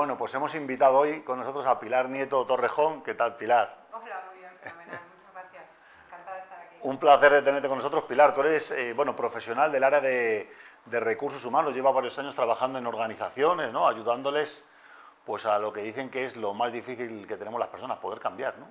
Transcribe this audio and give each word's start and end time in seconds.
bueno, 0.00 0.16
pues 0.16 0.32
hemos 0.32 0.54
invitado 0.54 0.96
hoy 0.96 1.20
con 1.20 1.38
nosotros 1.38 1.66
a 1.66 1.78
Pilar 1.78 2.08
Nieto 2.08 2.46
Torrejón. 2.46 3.02
¿Qué 3.02 3.12
tal, 3.12 3.36
Pilar? 3.36 3.84
Hola, 3.92 4.22
muy 4.30 4.38
bien, 4.38 4.50
fenomenal. 4.62 4.98
Muchas 5.14 5.34
gracias. 5.34 5.64
Encantada 6.06 6.36
de 6.36 6.42
estar 6.42 6.58
aquí. 6.58 6.76
Un 6.80 6.96
placer 6.96 7.32
de 7.32 7.42
tenerte 7.42 7.68
con 7.68 7.76
nosotros, 7.76 8.04
Pilar. 8.04 8.34
Tú 8.34 8.40
eres, 8.40 8.70
eh, 8.70 8.94
bueno, 8.94 9.14
profesional 9.14 9.70
del 9.70 9.84
área 9.84 10.00
de, 10.00 10.50
de 10.86 11.00
recursos 11.00 11.44
humanos. 11.44 11.74
Lleva 11.74 11.90
varios 11.90 12.18
años 12.18 12.34
trabajando 12.34 12.78
en 12.78 12.86
organizaciones, 12.86 13.74
¿no? 13.74 13.86
Ayudándoles, 13.86 14.64
pues, 15.26 15.44
a 15.44 15.58
lo 15.58 15.70
que 15.70 15.82
dicen 15.82 16.08
que 16.08 16.24
es 16.24 16.34
lo 16.34 16.54
más 16.54 16.72
difícil 16.72 17.26
que 17.26 17.36
tenemos 17.36 17.60
las 17.60 17.68
personas, 17.68 17.98
poder 17.98 18.20
cambiar, 18.20 18.56
¿no? 18.56 18.68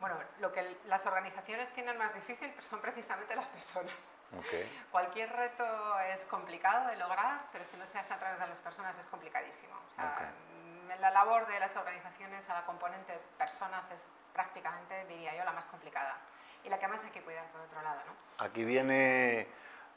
Bueno, 0.00 0.16
lo 0.40 0.52
que 0.52 0.76
las 0.86 1.04
organizaciones 1.06 1.70
tienen 1.72 1.98
más 1.98 2.14
difícil 2.14 2.52
son 2.60 2.80
precisamente 2.80 3.34
las 3.34 3.46
personas. 3.46 4.16
Ok. 4.38 4.90
Cualquier 4.90 5.30
reto 5.32 5.98
es 6.00 6.20
complicado 6.26 6.88
de 6.88 6.96
lograr, 6.96 7.46
pero 7.52 7.64
si 7.64 7.76
no 7.76 7.86
se 7.86 7.98
hace 7.98 8.14
a 8.14 8.18
través 8.18 8.38
de 8.38 8.46
las 8.46 8.60
personas 8.60 8.96
es 8.98 9.06
complicadísimo. 9.06 9.74
O 9.74 9.94
sea, 9.94 10.32
mm, 10.52 11.00
la 11.00 11.10
labor 11.10 11.46
de 11.46 11.58
las 11.60 11.74
organizaciones 11.76 12.48
a 12.48 12.54
la 12.54 12.64
componente 12.64 13.18
personas 13.36 13.90
es 13.90 14.06
prácticamente, 14.32 15.04
diría 15.06 15.36
yo, 15.36 15.44
la 15.44 15.52
más 15.52 15.66
complicada 15.66 16.16
y 16.64 16.68
la 16.68 16.78
que 16.78 16.88
más 16.88 17.02
hay 17.02 17.10
que 17.10 17.22
cuidar 17.22 17.44
por 17.46 17.60
otro 17.60 17.82
lado. 17.82 18.00
¿no? 18.06 18.44
Aquí 18.44 18.64
viene 18.64 19.48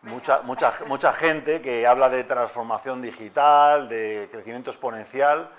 mucha, 0.02 0.42
mucha, 0.42 0.74
mucha 0.88 1.14
gente 1.14 1.62
que 1.62 1.86
habla 1.86 2.10
de 2.10 2.24
transformación 2.24 3.02
digital, 3.02 3.90
de 3.90 4.30
crecimiento 4.32 4.72
exponencial, 4.72 5.52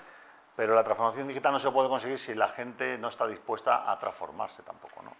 pero 0.55 0.75
la 0.75 0.83
transformación 0.83 1.27
digital 1.27 1.53
no 1.53 1.59
se 1.59 1.71
puede 1.71 1.89
conseguir 1.89 2.19
si 2.19 2.35
la 2.35 2.49
gente 2.49 2.97
no 2.97 3.07
está 3.07 3.25
dispuesta 3.27 3.91
a 3.91 3.97
transformarse 3.97 4.63
tampoco, 4.63 5.01
¿no? 5.01 5.13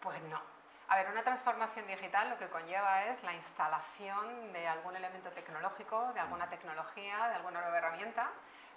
Pues 0.00 0.20
no. 0.22 0.40
A 0.88 0.96
ver, 0.96 1.08
una 1.08 1.22
transformación 1.22 1.86
digital 1.86 2.30
lo 2.30 2.38
que 2.38 2.48
conlleva 2.48 3.04
es 3.04 3.22
la 3.22 3.32
instalación 3.32 4.52
de 4.52 4.66
algún 4.66 4.96
elemento 4.96 5.30
tecnológico, 5.30 6.12
de 6.14 6.20
alguna 6.20 6.48
tecnología, 6.48 7.28
de 7.28 7.36
alguna 7.36 7.60
nueva 7.60 7.78
herramienta, 7.78 8.30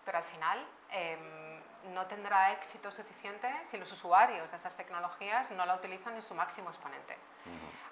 pero 0.05 0.17
al 0.17 0.23
final 0.23 0.65
em, 0.91 1.61
no 1.93 2.05
tendrá 2.05 2.51
éxito 2.51 2.91
suficiente 2.91 3.49
si 3.63 3.77
los 3.77 3.91
usuarios 3.91 4.49
de 4.49 4.55
esas 4.55 4.75
tecnologías 4.75 5.51
no 5.51 5.65
la 5.65 5.75
utilizan 5.75 6.15
en 6.15 6.21
su 6.21 6.33
máximo 6.33 6.69
exponente. 6.69 7.17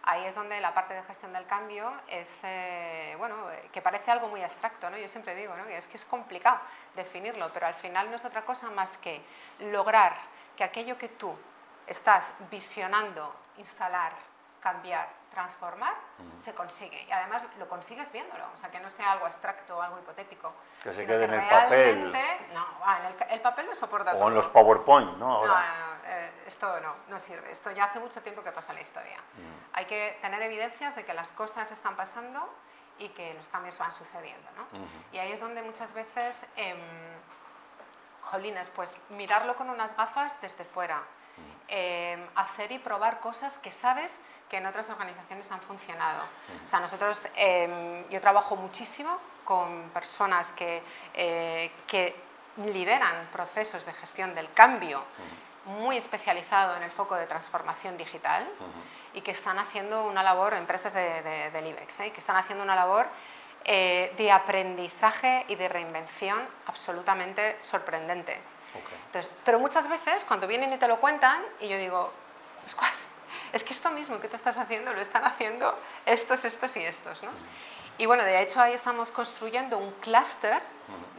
Ahí 0.03 0.25
es 0.25 0.33
donde 0.33 0.59
la 0.61 0.73
parte 0.73 0.93
de 0.93 1.03
gestión 1.03 1.33
del 1.33 1.45
cambio 1.45 1.93
es, 2.07 2.39
eh, 2.43 3.15
bueno, 3.17 3.35
que 3.71 3.81
parece 3.81 4.09
algo 4.09 4.29
muy 4.29 4.41
abstracto, 4.41 4.89
¿no? 4.89 4.97
Yo 4.97 5.07
siempre 5.07 5.35
digo, 5.35 5.55
¿no? 5.55 5.65
Que 5.65 5.77
es 5.77 5.87
que 5.87 5.97
es 5.97 6.05
complicado 6.05 6.59
definirlo, 6.95 7.51
pero 7.53 7.67
al 7.67 7.75
final 7.75 8.09
no 8.09 8.15
es 8.15 8.25
otra 8.25 8.43
cosa 8.43 8.69
más 8.69 8.97
que 8.97 9.21
lograr 9.59 10.15
que 10.55 10.63
aquello 10.63 10.97
que 10.97 11.09
tú 11.09 11.35
estás 11.85 12.33
visionando, 12.49 13.35
instalar, 13.57 14.13
cambiar, 14.61 15.09
transformar, 15.31 15.95
se 16.37 16.53
consigue. 16.53 17.03
Y 17.03 17.11
además 17.11 17.43
lo 17.57 17.67
consigues 17.67 18.11
viéndolo, 18.11 18.43
o 18.53 18.57
sea, 18.57 18.69
que 18.69 18.79
no 18.79 18.89
sea 18.89 19.13
algo 19.13 19.25
abstracto 19.25 19.77
o 19.77 19.81
algo 19.81 19.99
hipotético. 19.99 20.53
Que 20.83 20.93
se 20.93 21.05
quede 21.05 21.25
en 21.25 21.33
el 21.33 21.49
papel. 21.49 22.11
No, 22.53 22.65
ah, 22.83 22.99
en 22.99 23.05
el, 23.07 23.33
el 23.33 23.41
papel 23.41 23.65
lo 23.65 23.75
soporta 23.75 24.11
todo. 24.13 24.25
O 24.25 24.27
en 24.29 24.35
los 24.35 24.47
PowerPoint, 24.47 25.17
¿no? 25.17 25.27
No, 25.27 25.35
Ahora. 25.37 25.65
no, 25.79 25.87
no, 25.87 26.03
eh, 26.05 26.33
esto 26.45 26.79
no, 26.81 26.95
no 27.07 27.19
sirve. 27.19 27.51
Esto 27.51 27.71
ya 27.71 27.85
hace 27.85 27.99
mucho 27.99 28.21
tiempo 28.21 28.43
que 28.43 28.51
pasa 28.51 28.71
en 28.71 28.75
la 28.77 28.81
historia. 28.81 29.17
Mm. 29.17 29.73
Hay 29.73 29.85
que 29.85 30.19
tener 30.21 30.41
evidencias 30.43 30.95
de 30.95 31.03
que 31.03 31.13
las 31.13 31.31
cosas 31.31 31.71
están 31.71 31.95
pasando 31.95 32.47
y 32.99 33.09
que 33.09 33.33
los 33.33 33.49
cambios 33.49 33.77
van 33.77 33.91
sucediendo. 33.91 34.47
¿no? 34.55 34.67
Y 35.11 35.17
ahí 35.17 35.31
es 35.31 35.39
donde 35.39 35.63
muchas 35.63 35.93
veces, 35.93 36.45
em, 36.55 36.77
jolines, 38.21 38.69
pues 38.69 38.95
mirarlo 39.09 39.55
con 39.55 39.69
unas 39.69 39.95
gafas 39.95 40.39
desde 40.41 40.63
fuera. 40.65 41.01
em, 41.73 42.27
hacer 42.35 42.71
y 42.73 42.79
probar 42.79 43.19
cosas 43.21 43.57
que 43.57 43.71
sabes 43.71 44.19
que 44.49 44.57
en 44.57 44.65
otras 44.65 44.89
organizaciones 44.89 45.49
han 45.51 45.61
funcionado. 45.61 46.21
O 46.65 46.69
sea, 46.69 46.81
nosotros, 46.81 47.25
em, 47.35 48.07
yo 48.09 48.19
trabajo 48.19 48.57
muchísimo 48.57 49.17
con 49.45 49.89
personas 49.93 50.51
que, 50.51 50.83
eh, 51.13 51.71
que 51.87 52.13
lideran 52.57 53.29
procesos 53.31 53.85
de 53.85 53.93
gestión 53.93 54.35
del 54.35 54.51
cambio 54.53 55.03
muy 55.65 55.95
especializado 55.95 56.75
en 56.75 56.83
el 56.83 56.91
foco 56.91 57.15
de 57.15 57.25
transformación 57.25 57.95
digital 57.97 58.45
y 59.13 59.21
que 59.21 59.31
están 59.31 59.57
haciendo 59.57 60.03
una 60.05 60.21
labor, 60.23 60.53
empresas 60.55 60.93
de, 60.93 61.21
de- 61.21 61.51
del 61.51 61.67
IBEX, 61.67 61.99
¿eh? 62.01 62.11
que 62.11 62.19
están 62.19 62.35
haciendo 62.35 62.63
una 62.63 62.75
labor 62.75 63.07
eh, 63.65 64.13
de 64.17 64.31
aprendizaje 64.31 65.45
y 65.47 65.55
de 65.55 65.69
reinvención 65.69 66.39
absolutamente 66.67 67.57
sorprendente. 67.61 68.39
Entonces, 69.07 69.31
pero 69.43 69.59
muchas 69.59 69.87
veces 69.89 70.23
cuando 70.25 70.47
vienen 70.47 70.71
y 70.73 70.77
te 70.77 70.87
lo 70.87 70.99
cuentan 70.99 71.43
y 71.59 71.67
yo 71.67 71.77
digo, 71.77 72.11
"Oscuas, 72.65 72.99
es 73.53 73.63
que 73.63 73.73
esto 73.73 73.91
mismo 73.91 74.19
que 74.19 74.27
tú 74.27 74.35
estás 74.35 74.57
haciendo 74.57 74.93
lo 74.93 75.01
están 75.01 75.23
haciendo 75.25 75.77
estos, 76.05 76.45
estos 76.45 76.75
y 76.77 76.83
estos. 76.83 77.21
¿no? 77.23 77.29
Y 77.97 78.05
bueno, 78.05 78.23
de 78.23 78.41
hecho 78.41 78.61
ahí 78.61 78.73
estamos 78.73 79.11
construyendo 79.11 79.77
un 79.77 79.91
clúster 79.99 80.61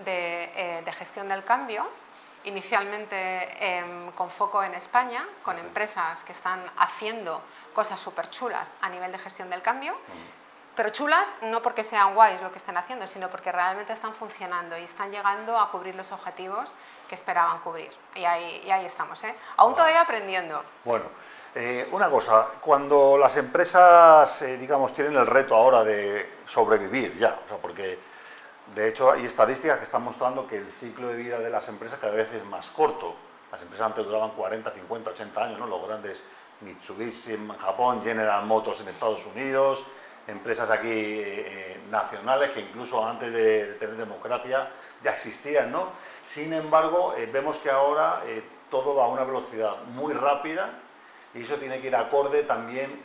de, 0.05 0.45
eh, 0.55 0.83
de 0.85 0.93
gestión 0.93 1.29
del 1.29 1.45
cambio, 1.45 1.89
inicialmente 2.45 3.49
em, 3.61 4.11
con 4.13 4.31
foco 4.31 4.63
en 4.65 4.75
España, 4.75 5.25
con 5.43 5.59
empresas 5.59 6.25
que 6.25 6.33
están 6.33 6.61
haciendo 6.77 7.43
cosas 7.73 8.01
súper 8.01 8.31
chulas 8.31 8.75
a 8.81 8.89
nivel 8.89 9.13
de 9.13 9.19
gestión 9.19 9.49
del 9.51 9.63
cambio, 9.63 9.97
pero 10.75 10.91
chulas 10.91 11.35
no 11.43 11.63
porque 11.63 11.85
sean 11.85 12.15
guays 12.15 12.41
lo 12.41 12.51
que 12.51 12.59
estén 12.59 12.77
haciendo, 12.77 13.07
sino 13.07 13.29
porque 13.29 13.53
realmente 13.53 13.93
están 13.93 14.15
funcionando 14.15 14.77
y 14.79 14.83
están 14.83 15.11
llegando 15.11 15.59
a 15.59 15.71
cubrir 15.71 15.95
los 15.95 16.13
objetivos 16.13 16.75
que 17.09 17.15
esperaban 17.15 17.61
cubrir. 17.61 17.91
Y 18.15 18.25
ahí, 18.25 18.63
y 18.65 18.71
ahí 18.71 18.87
estamos, 18.87 19.23
¿eh? 19.25 19.35
Aún 19.57 19.75
todavía 19.75 20.01
aprendiendo. 20.01 20.63
Bueno, 20.85 21.05
eh, 21.55 21.87
una 21.93 22.09
cosa, 22.09 22.47
cuando 22.61 23.19
las 23.19 23.37
empresas, 23.37 24.41
eh, 24.43 24.57
digamos, 24.57 24.95
tienen 24.95 25.17
el 25.17 25.27
reto 25.27 25.55
ahora 25.55 25.85
de 25.85 26.39
sobrevivir 26.47 27.19
ya, 27.19 27.39
o 27.45 27.49
sea, 27.49 27.59
porque 27.59 27.99
de 28.75 28.89
hecho 28.89 29.13
hay 29.13 29.27
estadísticas 29.27 29.77
que 29.77 29.85
están 29.85 30.03
mostrando 30.03 30.47
que 30.47 30.57
el 30.57 30.69
ciclo 30.69 31.09
de 31.09 31.17
vida 31.17 31.39
de 31.39 31.51
las 31.51 31.69
empresas 31.69 31.99
cada 31.99 32.15
vez 32.15 32.33
es 32.33 32.45
más 32.47 32.69
corto. 32.69 33.15
Las 33.51 33.61
empresas 33.61 33.89
antes 33.89 34.07
duraban 34.07 34.31
40, 34.31 34.71
50, 34.71 35.11
80 35.11 35.45
años, 35.45 35.59
¿no? 35.59 35.67
Los 35.67 35.87
grandes 35.87 36.25
Mitsubishi 36.63 37.35
en 37.35 37.49
Japón, 37.59 38.03
General 38.03 38.47
Motors 38.47 38.81
en 38.81 38.89
Estados 38.89 39.27
Unidos, 39.27 39.85
empresas 40.27 40.71
aquí 40.71 40.89
eh, 40.89 41.47
eh, 41.47 41.81
nacionales 41.91 42.51
que 42.51 42.61
incluso 42.61 43.05
antes 43.07 43.33
de, 43.33 43.67
de 43.67 43.75
tener 43.75 43.97
democracia 43.97 44.69
ya 45.03 45.13
existían, 45.13 45.73
¿no? 45.73 45.89
Sin 46.27 46.53
embargo, 46.53 47.15
eh, 47.17 47.29
vemos 47.31 47.59
que 47.59 47.71
ahora 47.71 48.23
eh, 48.27 48.43
todo 48.71 48.95
va 48.95 49.05
a 49.05 49.09
una 49.09 49.25
velocidad 49.25 49.83
muy 49.95 50.15
rápida 50.15 50.71
y 51.35 51.43
eso 51.43 51.57
tiene 51.57 51.81
que 51.81 51.89
ir 51.89 51.97
acorde 51.97 52.43
también 52.45 53.05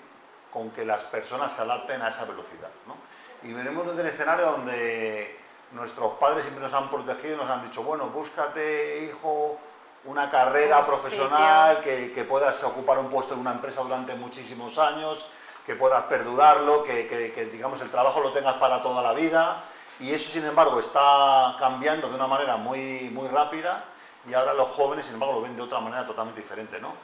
con 0.51 0.72
que 0.72 0.85
las 0.85 1.03
personas 1.03 1.53
se 1.53 1.61
adapten 1.61 2.01
a 2.01 2.09
esa 2.09 2.25
velocidad. 2.25 2.69
¿no? 2.85 2.95
Y 3.44 3.53
venimos 3.53 3.88
desde 3.88 4.01
el 4.01 4.07
escenario 4.07 4.45
donde 4.51 5.38
nuestros 5.72 6.13
padres 6.13 6.44
siempre 6.44 6.63
nos 6.63 6.73
han 6.73 6.89
protegido 6.89 7.35
y 7.35 7.38
nos 7.38 7.50
han 7.50 7.63
dicho, 7.63 7.83
bueno, 7.83 8.07
búscate, 8.07 9.03
hijo, 9.06 9.59
una 10.06 10.31
carrera 10.31 10.79
Un 10.79 10.85
profesional, 10.85 11.81
que, 11.81 12.13
que 12.13 12.23
puedas 12.23 12.63
ocupar 12.63 12.97
un 13.00 13.09
puesto 13.09 13.33
en 13.33 13.41
una 13.41 13.51
empresa 13.51 13.81
durante 13.81 14.16
muchísimos 14.16 14.77
años, 14.77 15.29
que 15.67 15.75
puedas 15.75 16.01
perdurarlo, 16.03 16.81
que, 16.81 17.05
que- 17.07 17.33
que, 17.33 17.45
digamos 17.47 17.81
el 17.81 17.89
trabajo 17.91 18.22
lo 18.22 18.31
tengas 18.31 18.55
para 18.55 18.81
toda 18.81 19.03
la 19.03 19.11
vida. 19.11 19.57
Y 20.00 20.13
eso, 20.13 20.29
sin 20.31 20.45
embargo, 20.45 20.79
está 20.79 21.57
cambiando 21.59 22.07
de 22.07 22.16
una 22.16 22.25
manera 22.25 22.55
muy, 22.55 23.09
muy 23.13 23.28
rápida 23.28 23.83
y 24.25 24.33
ahora 24.33 24.53
los 24.53 24.69
jóvenes, 24.69 25.06
sin 25.06 25.16
embargo, 25.16 25.35
lo 25.35 25.41
ven 25.41 25.57
de 25.57 25.61
otra 25.61 25.79
manera 25.81 26.06
totalmente 26.06 26.39
diferente, 26.39 26.79
¿no? 26.79 26.95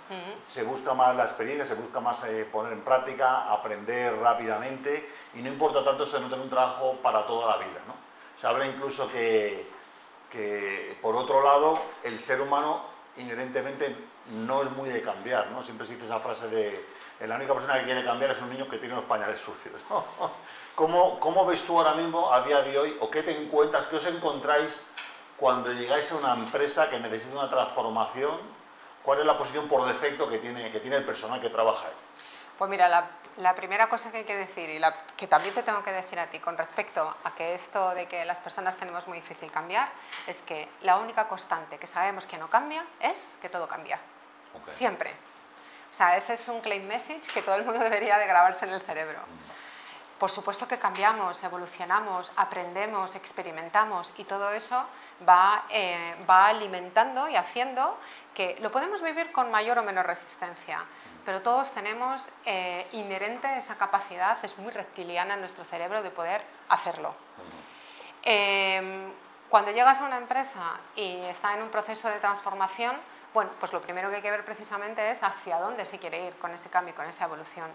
Se 0.47 0.63
busca 0.63 0.93
más 0.93 1.13
la 1.13 1.23
experiencia, 1.23 1.65
se 1.65 1.73
busca 1.73 1.99
más 1.99 2.23
eh, 2.23 2.45
poner 2.49 2.71
en 2.71 2.81
práctica, 2.81 3.51
aprender 3.51 4.15
rápidamente 4.15 5.05
y 5.33 5.41
no 5.41 5.49
importa 5.49 5.83
tanto 5.83 6.03
esto 6.03 6.15
de 6.15 6.21
no 6.21 6.29
tener 6.29 6.43
un 6.43 6.49
trabajo 6.49 6.95
para 7.01 7.25
toda 7.25 7.45
la 7.47 7.57
vida, 7.57 7.81
¿no? 7.85 7.95
Se 8.37 8.47
habla 8.47 8.65
incluso 8.65 9.09
que, 9.09 9.65
que, 10.31 10.95
por 11.01 11.15
otro 11.17 11.41
lado, 11.41 11.77
el 12.03 12.17
ser 12.17 12.39
humano 12.39 12.81
inherentemente 13.17 13.93
no 14.31 14.63
es 14.63 14.69
muy 14.69 14.89
de 14.89 15.01
cambiar, 15.01 15.47
¿no? 15.47 15.63
Siempre 15.63 15.85
se 15.85 15.93
dice 15.93 16.05
esa 16.05 16.19
frase 16.19 16.47
de 16.47 16.75
"Eh, 16.75 16.85
la 17.27 17.35
única 17.35 17.53
persona 17.53 17.79
que 17.79 17.85
quiere 17.85 18.03
cambiar 18.03 18.31
es 18.31 18.41
un 18.41 18.49
niño 18.49 18.67
que 18.67 18.77
tiene 18.77 18.95
los 18.95 19.05
pañales 19.05 19.39
sucios. 19.39 19.81
¿Cómo, 20.75 21.19
¿Cómo 21.19 21.45
ves 21.45 21.63
tú 21.63 21.77
ahora 21.77 21.93
mismo, 21.93 22.33
a 22.33 22.41
día 22.41 22.61
de 22.61 22.77
hoy, 22.77 22.97
o 22.99 23.09
qué 23.09 23.23
te 23.23 23.39
encuentras, 23.39 23.85
qué 23.85 23.97
os 23.97 24.05
encontráis 24.05 24.83
cuando 25.37 25.71
llegáis 25.71 26.11
a 26.11 26.15
una 26.15 26.33
empresa 26.33 26.89
que 26.89 26.99
necesita 26.99 27.37
una 27.37 27.49
transformación? 27.49 28.39
¿Cuál 29.03 29.19
es 29.19 29.25
la 29.25 29.37
posición 29.37 29.67
por 29.67 29.85
defecto 29.85 30.29
que 30.29 30.39
tiene, 30.39 30.71
que 30.71 30.79
tiene 30.79 30.97
el 30.97 31.05
personal 31.05 31.39
que 31.41 31.49
trabaja 31.49 31.87
ahí? 31.87 31.93
Pues 32.57 32.69
mira, 32.69 32.87
la, 32.87 33.09
la 33.37 33.53
primera 33.53 33.87
cosa 33.89 34.11
que 34.11 34.19
hay 34.19 34.23
que 34.23 34.35
decir 34.35 34.69
y 34.69 34.79
la 34.79 34.93
que 35.17 35.27
también 35.27 35.53
te 35.53 35.63
tengo 35.63 35.83
que 35.83 35.91
decir 35.91 36.19
a 36.19 36.27
ti 36.27 36.39
con 36.39 36.57
respecto 36.57 37.13
a 37.23 37.35
que 37.35 37.53
esto 37.53 37.93
de 37.95 38.07
que 38.07 38.25
las 38.25 38.39
personas 38.39 38.77
tenemos 38.77 39.07
muy 39.07 39.19
difícil 39.19 39.51
cambiar 39.51 39.91
es 40.27 40.41
que 40.41 40.69
la 40.81 40.97
única 40.97 41.27
constante 41.27 41.77
que 41.77 41.87
sabemos 41.87 42.25
que 42.25 42.37
no 42.37 42.49
cambia 42.49 42.85
es 42.99 43.37
que 43.41 43.49
todo 43.49 43.67
cambia. 43.67 43.99
Ok. 44.55 44.67
Siempre. 44.67 45.32
O 45.93 45.95
sea, 45.95 46.17
ese 46.17 46.33
es 46.33 46.47
un 46.47 46.59
claim 46.61 46.87
message 46.87 47.31
que 47.31 47.43
todo 47.43 47.53
el 47.53 47.65
mundo 47.65 47.79
debería 47.83 48.17
de 48.17 48.25
grabarse 48.25 48.65
en 48.65 48.71
el 48.71 48.81
cerebro. 48.81 49.19
Por 50.17 50.31
supuesto 50.31 50.67
que 50.67 50.79
cambiamos, 50.79 51.43
evolucionamos, 51.43 52.31
aprendemos, 52.35 53.13
experimentamos 53.13 54.11
y 54.17 54.23
todo 54.23 54.51
eso 54.51 54.87
va, 55.27 55.65
eh, 55.69 56.15
va 56.27 56.47
alimentando 56.47 57.27
y 57.27 57.35
haciendo 57.35 57.99
que 58.33 58.57
lo 58.59 58.71
podemos 58.71 59.03
vivir 59.03 59.31
con 59.31 59.51
mayor 59.51 59.77
o 59.77 59.83
menor 59.83 60.07
resistencia, 60.07 60.83
pero 61.25 61.43
todos 61.43 61.71
tenemos 61.73 62.29
eh, 62.45 62.87
inherente 62.93 63.47
esa 63.55 63.75
capacidad, 63.75 64.37
es 64.43 64.57
muy 64.57 64.71
reptiliana 64.71 65.35
en 65.35 65.41
nuestro 65.41 65.63
cerebro 65.63 66.01
de 66.01 66.09
poder 66.09 66.43
hacerlo. 66.69 67.13
Eh, 68.23 69.11
Cuando 69.53 69.69
llegas 69.69 70.01
a 70.01 70.05
una 70.05 70.17
empresa 70.17 70.79
y 70.95 71.21
está 71.25 71.53
en 71.53 71.61
un 71.61 71.69
proceso 71.69 72.09
de 72.09 72.19
transformación, 72.19 72.95
bueno, 73.33 73.51
pues 73.59 73.73
lo 73.73 73.81
primero 73.81 74.09
que 74.09 74.17
hay 74.17 74.21
que 74.21 74.31
ver 74.31 74.45
precisamente 74.45 75.09
es 75.09 75.23
hacia 75.23 75.59
dónde 75.59 75.85
se 75.85 75.97
quiere 75.99 76.27
ir 76.27 76.35
con 76.37 76.51
ese 76.51 76.69
cambio, 76.69 76.93
con 76.93 77.05
esa 77.05 77.25
evolución. 77.25 77.71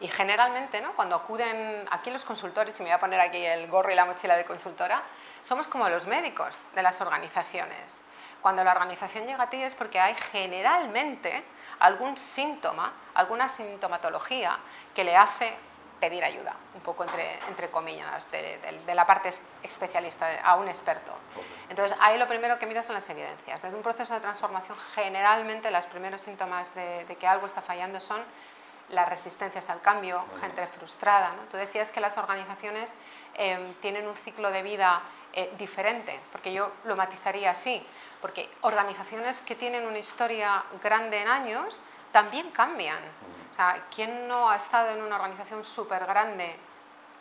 Y 0.00 0.08
generalmente, 0.08 0.80
¿no? 0.80 0.94
cuando 0.94 1.14
acuden 1.14 1.86
aquí 1.90 2.10
los 2.10 2.24
consultores, 2.24 2.78
y 2.80 2.82
me 2.82 2.88
voy 2.88 2.94
a 2.94 3.00
poner 3.00 3.20
aquí 3.20 3.44
el 3.44 3.68
gorro 3.68 3.92
y 3.92 3.94
la 3.94 4.06
mochila 4.06 4.34
de 4.34 4.46
consultora, 4.46 5.02
somos 5.42 5.68
como 5.68 5.88
los 5.90 6.06
médicos 6.06 6.58
de 6.74 6.82
las 6.82 7.02
organizaciones. 7.02 8.00
Cuando 8.40 8.64
la 8.64 8.72
organización 8.72 9.26
llega 9.26 9.44
a 9.44 9.50
ti 9.50 9.62
es 9.62 9.74
porque 9.74 10.00
hay 10.00 10.14
generalmente 10.32 11.44
algún 11.80 12.16
síntoma, 12.16 12.94
alguna 13.12 13.50
sintomatología 13.50 14.58
que 14.94 15.04
le 15.04 15.16
hace 15.16 15.54
pedir 16.00 16.24
ayuda, 16.24 16.56
un 16.74 16.80
poco 16.80 17.04
entre, 17.04 17.38
entre 17.48 17.70
comillas, 17.70 18.30
de, 18.30 18.58
la 18.94 19.06
parte 19.06 19.30
especialista 19.62 20.40
a 20.42 20.56
un 20.56 20.66
experto. 20.66 21.12
Entonces, 21.68 21.96
ahí 22.00 22.18
lo 22.18 22.26
primero 22.26 22.58
que 22.58 22.66
miras 22.66 22.86
son 22.86 22.94
las 22.94 23.08
evidencias. 23.10 23.62
Desde 23.62 23.76
un 23.76 23.82
proceso 23.82 24.14
de 24.14 24.20
transformación, 24.20 24.76
generalmente 24.94 25.70
los 25.70 25.86
primeros 25.86 26.22
síntomas 26.22 26.74
de, 26.74 27.16
que 27.18 27.26
algo 27.26 27.46
está 27.46 27.60
fallando 27.60 28.00
son 28.00 28.24
las 28.88 29.08
resistencias 29.08 29.68
al 29.70 29.80
cambio, 29.80 30.24
gente 30.40 30.66
frustrada. 30.66 31.32
¿no? 31.34 31.42
Tú 31.44 31.56
decías 31.56 31.92
que 31.92 32.00
las 32.00 32.18
organizaciones 32.18 32.96
em, 33.34 33.74
tienen 33.74 34.08
un 34.08 34.16
ciclo 34.16 34.50
de 34.50 34.62
vida 34.62 35.02
eh, 35.32 35.52
diferente, 35.56 36.20
porque 36.32 36.52
yo 36.52 36.72
lo 36.84 36.96
matizaría 36.96 37.52
así, 37.52 37.86
porque 38.20 38.50
organizaciones 38.62 39.42
que 39.42 39.54
tienen 39.54 39.86
una 39.86 39.98
historia 39.98 40.64
grande 40.82 41.22
en 41.22 41.28
años 41.28 41.80
también 42.10 42.50
cambian. 42.50 42.98
O 43.50 43.54
sea, 43.54 43.86
¿quién 43.94 44.28
no 44.28 44.48
ha 44.48 44.56
estado 44.56 44.90
en 44.90 45.02
una 45.02 45.16
organización 45.16 45.64
súper 45.64 46.06
grande 46.06 46.56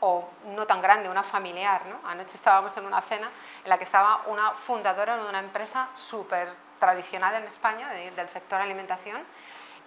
o 0.01 0.29
no 0.55 0.65
tan 0.65 0.81
grande, 0.81 1.09
una 1.09 1.23
familiar? 1.23 1.85
¿no? 1.87 1.99
Anoche 2.07 2.35
estábamos 2.35 2.75
en 2.77 2.85
una 2.85 3.01
cena 3.01 3.29
en 3.63 3.69
la 3.69 3.77
que 3.77 3.83
estaba 3.83 4.23
una 4.27 4.51
fundadora 4.51 5.17
de 5.17 5.27
una 5.27 5.39
empresa 5.39 5.89
súper 5.93 6.53
tradicional 6.79 7.35
en 7.35 7.43
España, 7.43 7.89
del 7.89 8.29
sector 8.29 8.61
alimentación, 8.61 9.21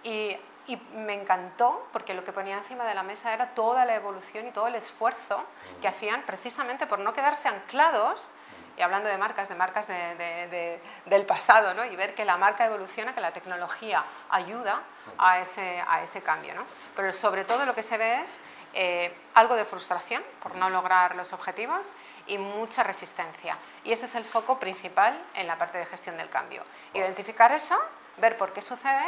y 0.03 0.37
y 0.67 0.77
me 0.95 1.13
encantó 1.13 1.87
porque 1.91 2.13
lo 2.13 2.23
que 2.23 2.31
ponía 2.31 2.57
encima 2.57 2.85
de 2.85 2.93
la 2.93 3.03
mesa 3.03 3.33
era 3.33 3.53
toda 3.53 3.85
la 3.85 3.95
evolución 3.95 4.47
y 4.47 4.51
todo 4.51 4.67
el 4.67 4.75
esfuerzo 4.75 5.43
que 5.81 5.87
hacían 5.87 6.23
precisamente 6.23 6.87
por 6.87 6.99
no 6.99 7.13
quedarse 7.13 7.49
anclados, 7.49 8.31
y 8.77 8.81
hablando 8.81 9.09
de 9.09 9.17
marcas, 9.17 9.49
de 9.49 9.55
marcas 9.55 9.87
del 9.87 11.25
pasado, 11.25 11.73
¿no? 11.73 11.85
y 11.85 11.95
ver 11.95 12.15
que 12.15 12.25
la 12.25 12.37
marca 12.37 12.65
evoluciona, 12.65 13.13
que 13.13 13.21
la 13.21 13.31
tecnología 13.31 14.03
ayuda 14.29 14.81
a 15.17 15.39
ese, 15.39 15.83
a 15.87 16.01
ese 16.01 16.21
cambio. 16.21 16.55
¿no? 16.55 16.65
Pero 16.95 17.13
sobre 17.13 17.45
todo 17.45 17.65
lo 17.65 17.75
que 17.75 17.83
se 17.83 17.97
ve 17.97 18.21
es 18.21 18.39
eh, 18.73 19.15
algo 19.35 19.55
de 19.55 19.65
frustración 19.65 20.23
por 20.41 20.55
no 20.55 20.69
lograr 20.69 21.15
los 21.15 21.33
objetivos 21.33 21.93
y 22.25 22.39
mucha 22.39 22.81
resistencia. 22.83 23.57
Y 23.83 23.91
ese 23.91 24.05
es 24.05 24.15
el 24.15 24.25
foco 24.25 24.59
principal 24.59 25.19
en 25.35 25.45
la 25.45 25.57
parte 25.57 25.77
de 25.77 25.85
gestión 25.85 26.17
del 26.17 26.29
cambio. 26.29 26.63
Identificar 26.93 27.51
eso 27.51 27.77
ver 28.17 28.37
por 28.37 28.53
qué 28.53 28.61
sucede 28.61 29.05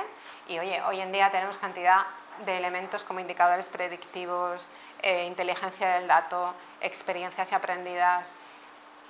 y 0.47 0.59
oye, 0.59 0.81
hoy 0.83 0.99
en 0.99 1.11
día 1.11 1.31
tenemos 1.31 1.57
cantidad 1.57 2.05
de 2.45 2.57
elementos 2.57 3.03
como 3.03 3.19
indicadores 3.19 3.69
predictivos, 3.69 4.69
eh, 5.01 5.25
inteligencia 5.25 5.95
del 5.95 6.07
dato, 6.07 6.53
experiencias 6.81 7.53
aprendidas 7.53 8.35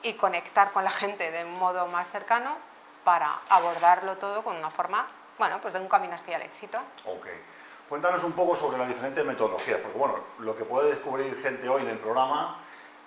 y 0.05 0.13
conectar 0.13 0.71
con 0.71 0.83
la 0.83 0.91
gente 0.91 1.31
de 1.31 1.43
un 1.43 1.57
modo 1.57 1.87
más 1.87 2.11
cercano 2.11 2.55
para 3.03 3.41
abordarlo 3.49 4.17
todo 4.17 4.43
con 4.43 4.55
una 4.55 4.69
forma, 4.69 5.07
bueno, 5.39 5.59
pues 5.61 5.73
de 5.73 5.79
un 5.79 5.87
camino 5.87 6.13
hacia 6.13 6.37
el 6.37 6.43
éxito. 6.43 6.77
Ok. 7.05 7.27
Cuéntanos 7.89 8.23
un 8.23 8.33
poco 8.33 8.55
sobre 8.55 8.77
las 8.77 8.87
diferentes 8.87 9.25
metodologías, 9.25 9.79
porque 9.79 9.97
bueno, 9.97 10.15
lo 10.39 10.55
que 10.55 10.63
puede 10.63 10.89
descubrir 10.89 11.39
gente 11.41 11.67
hoy 11.67 11.81
en 11.81 11.89
el 11.89 11.97
programa 11.97 12.59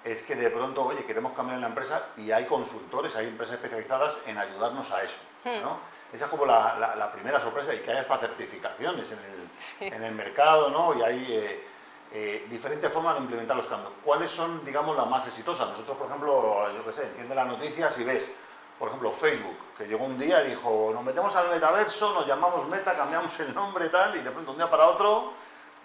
es 0.04 0.22
que 0.22 0.34
de 0.34 0.50
pronto, 0.50 0.84
oye, 0.84 1.04
queremos 1.04 1.32
cambiar 1.32 1.56
en 1.56 1.62
la 1.62 1.68
empresa 1.68 2.06
y 2.16 2.30
hay 2.32 2.46
consultores, 2.46 3.14
hay 3.14 3.26
empresas 3.26 3.56
especializadas 3.56 4.20
en 4.26 4.38
ayudarnos 4.38 4.90
a 4.90 5.02
eso, 5.02 5.18
¿no? 5.44 5.74
Hmm. 5.74 6.14
Esa 6.14 6.24
es 6.24 6.30
como 6.30 6.46
la, 6.46 6.94
la, 6.96 7.12
primera 7.12 7.38
sorpresa 7.38 7.74
y 7.74 7.80
que 7.80 7.90
haya 7.90 8.00
hasta 8.00 8.16
certificaciones 8.16 9.12
en 9.12 9.18
el, 9.18 9.92
en 9.92 10.04
el 10.04 10.14
mercado, 10.14 10.70
¿no? 10.70 10.98
Y 10.98 11.02
hay 11.02 11.26
eh, 11.28 11.66
eh, 12.12 12.46
diferentes 12.50 12.92
formas 12.92 13.14
de 13.16 13.22
implementar 13.22 13.56
los 13.56 13.66
cambios. 13.66 13.92
¿Cuáles 14.04 14.30
son, 14.30 14.64
digamos, 14.64 14.96
las 14.96 15.06
más 15.06 15.26
exitosas? 15.26 15.68
Nosotros, 15.68 15.96
por 15.96 16.06
ejemplo, 16.06 16.72
yo 16.72 16.84
qué 16.84 16.92
sé, 16.92 17.02
entiende 17.02 17.34
las 17.34 17.46
noticias 17.46 17.98
y 17.98 18.04
ves, 18.04 18.30
por 18.78 18.88
ejemplo, 18.88 19.10
Facebook, 19.12 19.56
que 19.76 19.86
llegó 19.86 20.04
un 20.04 20.18
día 20.18 20.44
y 20.44 20.50
dijo, 20.50 20.90
nos 20.94 21.02
metemos 21.02 21.34
al 21.36 21.50
metaverso, 21.50 22.14
nos 22.14 22.26
llamamos 22.26 22.68
Meta, 22.68 22.94
cambiamos 22.94 23.38
el 23.40 23.54
nombre 23.54 23.88
tal, 23.88 24.16
y 24.16 24.20
de 24.20 24.30
pronto 24.30 24.52
un 24.52 24.56
día 24.56 24.70
para 24.70 24.86
otro, 24.86 25.32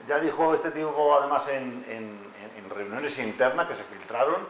ya 0.08 0.20
dijo 0.20 0.54
este 0.54 0.72
tipo, 0.72 1.18
además 1.20 1.48
en, 1.48 1.86
en, 1.88 2.34
en 2.58 2.70
reuniones 2.70 3.18
internas 3.20 3.68
que 3.68 3.75
se 3.75 3.84
filtraron, 3.84 4.46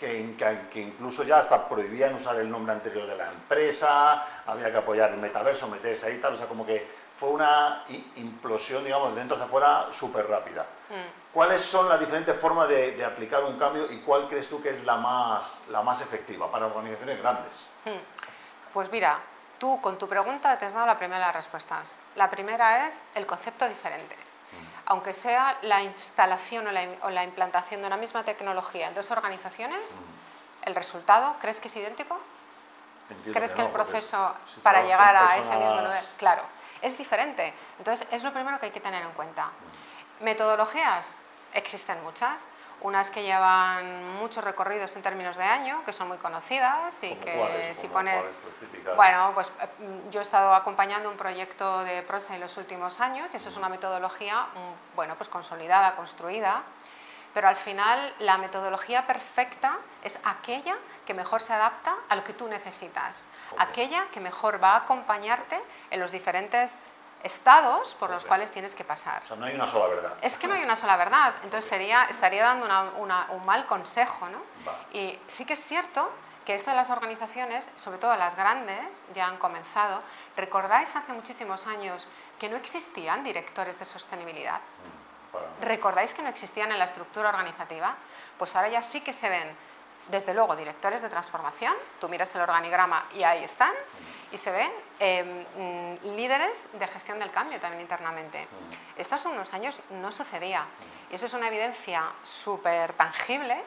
que, 0.00 0.80
incluso 0.80 1.24
ya 1.24 1.38
hasta 1.38 1.68
prohibían 1.68 2.14
usar 2.14 2.36
el 2.36 2.50
nombre 2.50 2.72
anterior 2.72 3.06
de 3.06 3.16
la 3.16 3.30
empresa, 3.30 4.42
había 4.46 4.72
que 4.72 4.78
apoyar 4.78 5.10
el 5.10 5.18
metaverso, 5.18 5.68
meterse 5.68 6.06
ahí 6.06 6.18
tal, 6.18 6.34
o 6.34 6.36
sea, 6.38 6.46
como 6.46 6.64
que 6.64 6.86
fue 7.20 7.28
una 7.28 7.84
implosión, 8.16 8.82
digamos, 8.82 9.14
dentro 9.14 9.36
hacia 9.36 9.46
afuera 9.46 9.88
súper 9.92 10.26
rápida. 10.26 10.62
Mm. 10.88 11.34
¿Cuáles 11.34 11.60
son 11.60 11.86
las 11.86 12.00
diferentes 12.00 12.34
formas 12.34 12.66
de, 12.66 13.04
aplicar 13.04 13.44
un 13.44 13.58
cambio 13.58 13.92
y 13.92 13.98
cuál 13.98 14.26
crees 14.26 14.48
tú 14.48 14.62
que 14.62 14.70
es 14.70 14.84
la 14.86 14.96
más, 14.96 15.60
la 15.68 15.82
más 15.82 16.00
efectiva 16.00 16.50
para 16.50 16.66
organizaciones 16.66 17.18
grandes? 17.20 17.66
Mm. 17.84 18.72
Pues 18.72 18.90
mira, 18.90 19.20
tú 19.58 19.82
con 19.82 19.98
tu 19.98 20.08
pregunta 20.08 20.58
te 20.58 20.64
has 20.64 20.72
dado 20.72 20.86
la 20.86 20.96
primera 20.96 21.20
de 21.20 21.26
las 21.26 21.36
respuestas. 21.36 21.98
La 22.16 22.30
primera 22.30 22.86
es 22.86 23.02
el 23.14 23.26
concepto 23.26 23.68
diferente 23.68 24.16
aunque 24.86 25.14
sea 25.14 25.56
la 25.62 25.84
instalación 25.84 26.66
o 26.66 27.10
la, 27.10 27.22
implantación 27.22 27.80
de 27.80 27.86
una 27.86 27.96
misma 27.96 28.24
tecnología 28.24 28.88
en 28.88 28.94
dos 28.94 29.12
organizaciones, 29.12 29.92
mm. 29.92 30.68
¿el 30.68 30.74
resultado 30.74 31.36
crees 31.40 31.60
que 31.60 31.68
es 31.68 31.76
idéntico? 31.76 32.18
¿Crees 33.32 33.52
que, 33.52 33.62
el 33.62 33.68
proceso 33.68 34.34
para 34.62 34.82
llegar 34.82 35.14
a 35.16 35.36
ese 35.36 35.56
mismo 35.56 35.80
nivel? 35.80 36.04
Claro, 36.16 36.42
es 36.82 36.96
diferente. 36.96 37.52
Entonces, 37.78 38.06
es 38.10 38.22
lo 38.22 38.32
primero 38.32 38.58
que 38.58 38.66
hay 38.66 38.72
que 38.72 38.80
tener 38.80 39.02
en 39.02 39.12
cuenta. 39.12 39.46
Mm. 39.46 40.24
Metodologías, 40.24 41.14
existen 41.54 42.02
muchas 42.02 42.46
unas 42.82 43.10
que 43.10 43.22
llevan 43.22 44.16
muchos 44.18 44.42
recorridos 44.42 44.94
en 44.96 45.02
términos 45.02 45.36
de 45.36 45.44
año, 45.44 45.82
que 45.84 45.92
son 45.92 46.08
muy 46.08 46.18
conocidas 46.18 47.02
y 47.02 47.14
que 47.16 47.74
si 47.78 47.88
pones... 47.88 48.24
Bueno, 48.96 49.32
pues 49.34 49.52
eh, 49.60 49.68
yo 50.10 50.20
he 50.20 50.22
estado 50.22 50.54
acompañando 50.54 51.10
un 51.10 51.16
proyecto 51.16 51.84
de 51.84 52.02
prosa 52.02 52.34
en 52.34 52.40
los 52.40 52.56
últimos 52.56 53.00
años 53.00 53.28
y 53.32 53.36
eso 53.36 53.50
es 53.50 53.56
una 53.56 53.68
metodología, 53.68 54.46
mm, 54.54 54.96
bueno, 54.96 55.14
pues 55.16 55.28
consolidada, 55.28 55.94
construida, 55.96 56.62
pero 57.34 57.48
al 57.48 57.56
final 57.56 58.14
la 58.18 58.38
metodología 58.38 59.06
perfecta 59.06 59.78
es 60.02 60.18
aquella 60.24 60.76
que 61.06 61.14
mejor 61.14 61.40
se 61.40 61.52
adapta 61.52 61.96
a 62.08 62.16
lo 62.16 62.24
que 62.24 62.32
tú 62.32 62.48
necesitas, 62.48 63.26
aquella 63.58 64.06
que 64.12 64.20
mejor 64.20 64.62
va 64.62 64.72
a 64.72 64.76
acompañarte 64.78 65.60
en 65.90 66.00
los 66.00 66.12
diferentes 66.12 66.78
estados 67.22 67.94
por 67.96 68.10
los 68.10 68.24
cuales 68.24 68.50
tienes 68.50 68.74
que 68.74 68.84
pasar. 68.84 69.22
O 69.24 69.26
sea, 69.26 69.36
no 69.36 69.46
hay 69.46 69.54
una 69.54 69.66
sola 69.66 69.86
verdad. 69.88 70.12
Es 70.22 70.38
que 70.38 70.48
no 70.48 70.54
hay 70.54 70.62
una 70.62 70.76
sola 70.76 70.96
verdad, 70.96 71.34
entonces 71.42 71.68
sería, 71.68 72.04
estaría 72.04 72.42
dando 72.42 72.66
un 72.96 73.44
mal 73.44 73.66
consejo, 73.66 74.28
¿no? 74.28 74.40
Y 74.92 75.18
sí 75.26 75.44
que 75.44 75.52
es 75.54 75.64
cierto 75.64 76.10
que 76.44 76.54
esto 76.54 76.70
de 76.70 76.76
las 76.76 76.90
organizaciones, 76.90 77.70
sobre 77.76 77.98
todo 77.98 78.16
las 78.16 78.34
grandes, 78.36 79.04
ya 79.14 79.26
han 79.26 79.36
comenzado. 79.36 80.02
¿Recordáis 80.36 80.96
hace 80.96 81.12
muchísimos 81.12 81.66
años 81.66 82.08
que 82.38 82.48
no 82.48 82.56
existían 82.56 83.22
directores 83.22 83.78
de 83.78 83.84
sostenibilidad? 83.84 84.60
Mm, 84.60 84.99
¿Recordáis 85.60 86.14
que 86.14 86.22
no 86.22 86.28
existían 86.28 86.72
en 86.72 86.78
la 86.78 86.84
estructura 86.84 87.28
organizativa? 87.28 87.96
Pues 88.38 88.54
ahora 88.56 88.68
ya 88.68 88.82
sí 88.82 89.00
que 89.00 89.12
se 89.12 89.28
ven 89.28 89.56
desde 90.10 90.34
luego, 90.34 90.56
directores 90.56 91.02
de 91.02 91.08
transformación, 91.08 91.74
tú 92.00 92.08
miras 92.08 92.34
el 92.34 92.42
organigrama 92.42 93.06
y 93.14 93.22
ahí 93.22 93.44
están, 93.44 93.72
y 94.32 94.38
se 94.38 94.50
ven 94.50 94.72
em, 94.98 95.44
mm, 95.56 96.16
líderes 96.16 96.68
de 96.72 96.86
gestión 96.86 97.18
del 97.18 97.30
cambio 97.30 97.60
también 97.60 97.80
internamente. 97.80 98.46
Esto 98.96 99.14
hace 99.14 99.28
unos 99.28 99.52
años 99.54 99.80
no 99.90 100.12
sucedía, 100.12 100.66
y 101.10 101.14
eso 101.14 101.26
es 101.26 101.34
una 101.34 101.48
evidencia 101.48 102.04
súper 102.22 102.92
tangible 102.94 103.62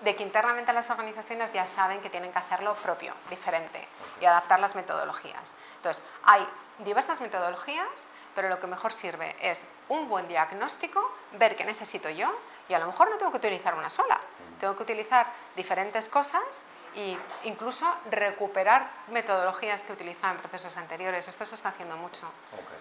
de 0.00 0.14
que 0.14 0.22
internamente 0.22 0.72
las 0.72 0.90
organizaciones 0.90 1.52
ya 1.52 1.66
saben 1.66 2.00
que 2.00 2.10
tienen 2.10 2.32
que 2.32 2.38
hacerlo 2.38 2.74
propio, 2.76 3.14
diferente, 3.30 3.86
y 4.20 4.24
adaptar 4.24 4.60
las 4.60 4.74
metodologías. 4.74 5.54
Entonces, 5.76 6.02
hay 6.22 6.46
diversas 6.78 7.20
metodologías, 7.20 8.06
pero 8.38 8.50
lo 8.50 8.60
que 8.60 8.68
mejor 8.68 8.92
sirve 8.92 9.34
es 9.40 9.66
un 9.88 10.08
buen 10.08 10.28
diagnóstico, 10.28 11.12
ver 11.32 11.56
qué 11.56 11.64
necesito 11.64 12.08
yo, 12.08 12.32
y 12.68 12.74
a 12.74 12.78
lo 12.78 12.86
mejor 12.86 13.10
no 13.10 13.18
tengo 13.18 13.32
que 13.32 13.38
utilizar 13.38 13.74
una 13.74 13.90
sola, 13.90 14.20
tengo 14.60 14.76
que 14.76 14.84
utilizar 14.84 15.26
diferentes 15.56 16.08
cosas 16.08 16.64
e 16.94 17.18
incluso 17.42 17.84
recuperar 18.08 18.92
metodologías 19.08 19.82
que 19.82 19.92
utilizaba 19.92 20.34
en 20.34 20.38
procesos 20.38 20.76
anteriores. 20.76 21.26
Esto 21.26 21.46
se 21.46 21.56
está 21.56 21.70
haciendo 21.70 21.96
mucho. 21.96 22.30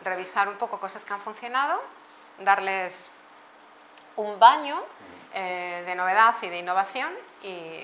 Revisar 0.03 0.47
un 0.47 0.59
poco 0.59 0.79
cosas 0.79 1.03
que 1.03 1.13
han 1.13 1.21
funcionado, 1.21 1.81
darles 2.37 3.09
un 4.15 4.37
baño 4.37 4.83
eh, 5.33 5.81
de 5.87 5.95
novedad 5.95 6.35
y 6.43 6.49
de 6.49 6.59
innovación 6.59 7.11
y, 7.41 7.81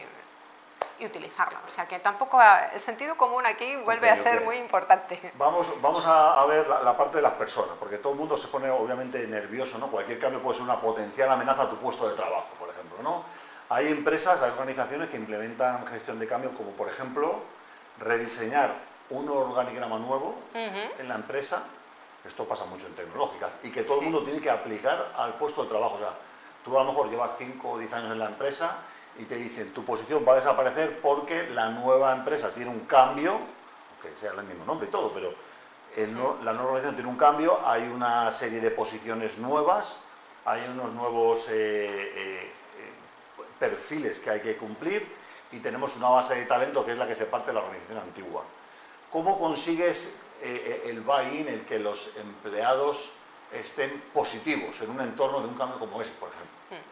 y, 0.99 1.05
utilizarlo. 1.05 1.59
O 1.67 1.69
sea 1.69 1.87
que 1.87 1.99
tampoco 1.99 2.39
el 2.73 2.79
sentido 2.79 3.15
común 3.15 3.45
aquí 3.45 3.75
vuelve 3.77 4.09
a 4.09 4.17
ser 4.17 4.43
muy 4.43 4.57
importante. 4.57 5.19
Vamos, 5.37 5.67
vamos 5.81 6.03
a, 6.05 6.45
ver 6.45 6.67
la, 6.67 6.81
la, 6.81 6.97
parte 6.97 7.17
de 7.17 7.21
las 7.21 7.33
personas, 7.33 7.75
porque 7.79 7.97
todo 7.97 8.13
el 8.13 8.19
mundo 8.19 8.37
se 8.37 8.47
pone 8.47 8.69
obviamente 8.69 9.25
nervioso, 9.27 9.77
¿no? 9.77 9.87
Cualquier 9.87 10.19
cambio 10.19 10.41
puede 10.41 10.57
ser 10.57 10.63
una 10.63 10.79
potencial 10.79 11.31
amenaza 11.31 11.63
a 11.63 11.69
tu 11.69 11.77
puesto 11.77 12.07
de 12.07 12.15
trabajo, 12.15 12.49
por 12.59 12.69
ejemplo, 12.69 12.97
¿no? 13.01 13.23
Hay 13.69 13.87
empresas, 13.87 14.41
hay 14.41 14.51
organizaciones 14.51 15.09
que 15.09 15.17
implementan 15.17 15.85
gestión 15.87 16.19
de 16.19 16.27
cambio, 16.27 16.51
como 16.53 16.71
por 16.71 16.87
ejemplo 16.89 17.41
rediseñar 17.99 18.71
un 19.09 19.29
organigrama 19.29 19.97
nuevo 19.97 20.35
en 20.53 21.07
la 21.07 21.15
empresa. 21.15 21.63
Esto 22.25 22.45
pasa 22.45 22.65
mucho 22.65 22.87
en 22.87 22.95
tecnológicas 22.95 23.51
y 23.63 23.71
que 23.71 23.83
todo 23.83 23.99
el 23.99 24.03
mundo 24.03 24.23
tiene 24.23 24.39
que 24.39 24.49
aplicar 24.49 25.13
al 25.17 25.33
puesto 25.35 25.63
de 25.63 25.69
trabajo. 25.69 25.95
O 25.95 25.99
sea, 25.99 26.13
tú 26.63 26.77
a 26.77 26.83
lo 26.83 26.91
mejor 26.91 27.09
llevas 27.09 27.31
5 27.37 27.69
o 27.69 27.77
10 27.77 27.93
años 27.93 28.11
en 28.11 28.19
la 28.19 28.27
empresa 28.27 28.77
y 29.19 29.25
te 29.25 29.35
dicen 29.35 29.73
tu 29.73 29.85
posición 29.85 30.25
va 30.27 30.33
a 30.33 30.35
desaparecer 30.37 30.99
porque 31.01 31.49
la 31.49 31.69
nueva 31.69 32.13
empresa 32.13 32.51
tiene 32.51 32.71
un 32.71 32.81
cambio, 32.81 33.39
que 34.01 34.09
sea 34.19 34.31
el 34.31 34.43
mismo 34.43 34.65
nombre 34.65 34.87
y 34.87 34.91
todo, 34.91 35.11
pero 35.13 35.33
la 35.95 36.53
nueva 36.53 36.71
organización 36.71 36.95
tiene 36.95 37.09
un 37.09 37.17
cambio, 37.17 37.59
hay 37.65 37.83
una 37.83 38.31
serie 38.31 38.59
de 38.59 38.71
posiciones 38.71 39.37
nuevas, 39.37 39.99
hay 40.45 40.67
unos 40.67 40.91
nuevos 40.93 41.47
eh, 41.49 41.53
eh, 41.53 42.51
eh, 42.51 43.43
perfiles 43.59 44.19
que 44.19 44.29
hay 44.31 44.41
que 44.41 44.57
cumplir 44.57 45.07
y 45.51 45.59
tenemos 45.59 45.95
una 45.95 46.09
base 46.09 46.35
de 46.35 46.45
talento 46.45 46.85
que 46.85 46.93
es 46.93 46.97
la 46.97 47.07
que 47.07 47.15
se 47.15 47.25
parte 47.25 47.47
de 47.47 47.53
la 47.53 47.59
organización 47.61 47.99
antigua. 47.99 48.43
¿Cómo 49.11 49.39
consigues 49.39 50.19
el 50.41 50.99
buy-in, 51.01 51.47
el 51.47 51.61
que 51.65 51.79
los 51.79 52.17
empleados 52.17 53.11
estén 53.53 54.03
positivos 54.13 54.81
en 54.81 54.89
un 54.89 54.99
entorno 54.99 55.39
de 55.39 55.47
un 55.47 55.53
cambio 55.53 55.79
como 55.79 56.01
ese, 56.01 56.11
por 56.13 56.29
ejemplo? 56.29 56.87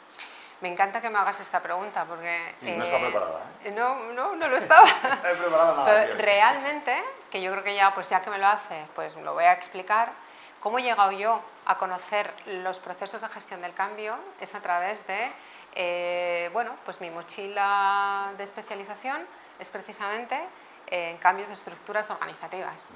Me 0.61 0.69
encanta 0.69 1.01
que 1.01 1.09
me 1.09 1.17
hagas 1.17 1.39
esta 1.39 1.59
pregunta 1.59 2.05
porque... 2.05 2.55
no 2.61 2.83
está 2.83 2.99
preparada, 2.99 3.41
¿eh? 3.63 3.71
No, 3.71 3.95
no, 4.13 4.35
no 4.35 4.47
lo 4.47 4.57
estaba. 4.57 4.83
no 5.23 5.29
he 5.29 5.35
preparado 5.35 5.75
nada. 5.75 6.05
realmente, 6.17 7.03
que 7.31 7.41
yo 7.41 7.51
creo 7.51 7.63
que 7.63 7.75
ya, 7.75 7.93
pues 7.95 8.09
ya 8.09 8.21
que 8.21 8.29
me 8.29 8.37
lo 8.37 8.45
hace, 8.45 8.85
pues 8.93 9.15
lo 9.15 9.33
voy 9.33 9.45
a 9.45 9.53
explicar. 9.53 10.13
¿Cómo 10.59 10.77
he 10.77 10.83
llegado 10.83 11.11
yo 11.11 11.41
a 11.65 11.79
conocer 11.79 12.31
los 12.45 12.79
procesos 12.79 13.21
de 13.21 13.27
gestión 13.29 13.63
del 13.63 13.73
cambio? 13.73 14.15
Es 14.39 14.53
a 14.53 14.61
través 14.61 15.07
de, 15.07 15.31
eh, 15.73 16.51
bueno, 16.53 16.75
pues 16.85 17.01
mi 17.01 17.09
mochila 17.09 18.31
de 18.37 18.43
especialización 18.43 19.25
es 19.57 19.69
precisamente 19.69 20.39
en 20.85 21.17
cambios 21.17 21.47
de 21.47 21.55
estructuras 21.55 22.11
organizativas. 22.11 22.89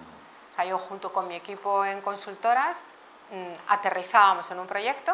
O 0.51 0.55
sea, 0.55 0.65
yo 0.65 0.77
junto 0.77 1.11
con 1.11 1.27
mi 1.27 1.35
equipo 1.35 1.83
en 1.83 2.01
consultoras 2.01 2.83
mm, 3.31 3.53
aterrizábamos 3.69 4.51
en 4.51 4.59
un 4.59 4.67
proyecto 4.67 5.11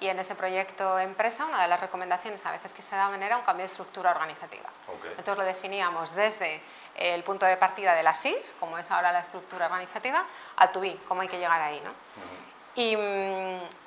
y 0.00 0.08
en 0.08 0.18
ese 0.18 0.34
proyecto 0.34 0.98
empresa, 0.98 1.44
una 1.44 1.62
de 1.62 1.68
las 1.68 1.78
recomendaciones 1.78 2.44
a 2.46 2.52
veces 2.52 2.72
que 2.72 2.80
se 2.80 2.96
daban 2.96 3.22
era 3.22 3.36
un 3.36 3.44
cambio 3.44 3.64
de 3.64 3.66
estructura 3.66 4.10
organizativa. 4.10 4.68
Entonces 5.10 5.36
lo 5.36 5.44
definíamos 5.44 6.14
desde 6.14 6.62
el 6.96 7.22
punto 7.22 7.44
de 7.44 7.56
partida 7.58 7.94
de 7.94 8.02
la 8.02 8.14
SIS, 8.14 8.54
como 8.58 8.78
es 8.78 8.90
ahora 8.90 9.12
la 9.12 9.20
estructura 9.20 9.66
organizativa, 9.66 10.24
al 10.56 10.72
to 10.72 10.80
be, 10.80 10.96
cómo 11.06 11.20
hay 11.20 11.28
que 11.28 11.38
llegar 11.38 11.60
ahí. 11.60 11.80
¿no? 11.84 11.92
y, 12.74 12.96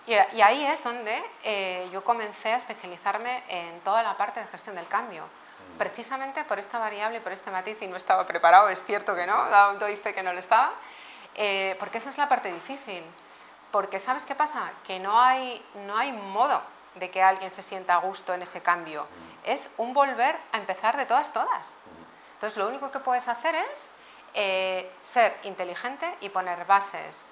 y, 0.05 0.41
ahí 0.41 0.65
es 0.65 0.83
donde 0.83 1.23
eh, 1.43 1.89
yo 1.91 2.03
comencé 2.03 2.53
a 2.53 2.57
especializarme 2.57 3.43
en 3.47 3.79
toda 3.81 4.03
la 4.03 4.15
parte 4.15 4.39
de 4.39 4.47
gestión 4.47 4.75
del 4.75 4.87
cambio. 4.87 5.23
Precisamente 5.77 6.43
por 6.43 6.59
esta 6.59 6.77
variable 6.77 7.17
y 7.17 7.21
por 7.21 7.31
este 7.31 7.49
matiz, 7.49 7.81
y 7.81 7.87
no 7.87 7.97
estaba 7.97 8.27
preparado, 8.27 8.69
es 8.69 8.83
cierto 8.83 9.15
que 9.15 9.25
no, 9.25 9.35
doy 9.79 9.95
fe 9.95 10.13
que 10.13 10.21
no 10.21 10.31
lo 10.31 10.37
estaba, 10.37 10.73
eh, 11.33 11.75
porque 11.79 11.97
esa 11.97 12.11
es 12.11 12.19
la 12.19 12.29
parte 12.29 12.53
difícil 12.53 13.03
porque 13.73 13.99
¿sabes 13.99 14.23
qué 14.23 14.35
pasa? 14.35 14.71
Que 14.83 14.99
no 14.99 15.19
hay, 15.19 15.59
no 15.87 15.97
hay 15.97 16.11
modo 16.11 16.61
de 16.93 17.09
que 17.09 17.23
alguien 17.23 17.49
se 17.49 17.63
sienta 17.63 17.95
a 17.95 17.97
gusto 17.97 18.31
en 18.35 18.43
ese 18.43 18.61
cambio. 18.61 19.07
Es 19.43 19.71
un 19.77 19.95
volver 19.95 20.39
a 20.51 20.57
empezar 20.57 20.95
de 20.95 21.07
todas, 21.07 21.33
todas. 21.33 21.75
Entonces 22.35 22.55
lo 22.55 22.67
único 22.67 22.91
que 22.91 22.99
puedes 22.99 23.27
hacer 23.27 23.55
es 23.55 23.89
eh, 24.35 24.91
ser 25.01 25.35
inteligente 25.41 26.05
y 26.21 26.29
poner 26.29 26.65
bases 26.65 27.27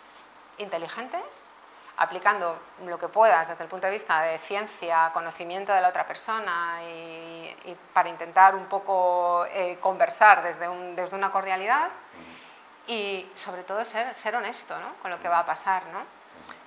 inteligentes, 0.58 1.52
aplicando 1.98 2.58
lo 2.88 2.98
que 2.98 3.08
puedas 3.08 3.48
desde 3.50 3.64
el 3.64 3.70
punto 3.70 3.86
de 3.86 3.92
vista 3.92 4.24
de 4.24 4.40
ciencia, 4.40 5.12
conocimiento 5.14 5.72
de 5.72 5.82
la 5.82 5.90
otra 5.90 6.08
persona 6.08 6.80
y, 6.82 7.78
para 7.94 8.10
intentar 8.10 8.56
un 8.56 8.66
poco 8.66 9.46
eh, 9.52 9.78
conversar 9.80 10.42
desde, 10.42 10.68
desde 10.96 11.16
una 11.16 11.32
cordialidad 11.32 11.90
y 12.88 13.30
sobre 13.36 13.62
todo 13.62 13.86
ser, 13.86 14.16
ser 14.16 14.36
honesto 14.36 14.76
¿no? 14.80 14.96
con 15.04 15.12
lo 15.12 15.20
que 15.20 15.30
va 15.30 15.38
a 15.38 15.46
pasar. 15.46 15.86
¿no? 15.94 16.21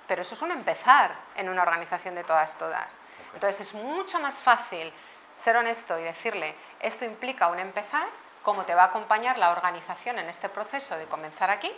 Pero 0.07 0.21
eso 0.21 0.35
es 0.35 0.41
un 0.41 0.51
empezar 0.51 1.15
en 1.35 1.49
una 1.49 1.63
organización 1.63 2.15
de 2.15 2.23
todas, 2.23 2.57
todas. 2.57 2.99
Entonces 3.33 3.67
es 3.67 3.73
mucho 3.73 4.19
más 4.19 4.35
fácil 4.35 4.91
ser 5.35 5.57
honesto 5.57 5.99
y 5.99 6.03
decirle, 6.03 6.55
esto 6.79 7.05
implica 7.05 7.47
un 7.47 7.59
empezar, 7.59 8.07
cómo 8.43 8.65
te 8.65 8.75
va 8.75 8.83
a 8.83 8.85
acompañar 8.87 9.37
la 9.37 9.51
organización 9.51 10.19
en 10.19 10.29
este 10.29 10.49
proceso 10.49 10.97
de 10.97 11.07
comenzar 11.07 11.49
aquí 11.49 11.71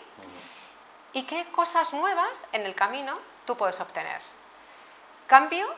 y 1.14 1.24
qué 1.24 1.50
cosas 1.52 1.94
nuevas 1.94 2.46
en 2.52 2.66
el 2.66 2.76
camino 2.76 3.18
tú 3.46 3.56
puedes 3.56 3.80
obtener. 3.80 4.22
Cambio, 5.28 5.74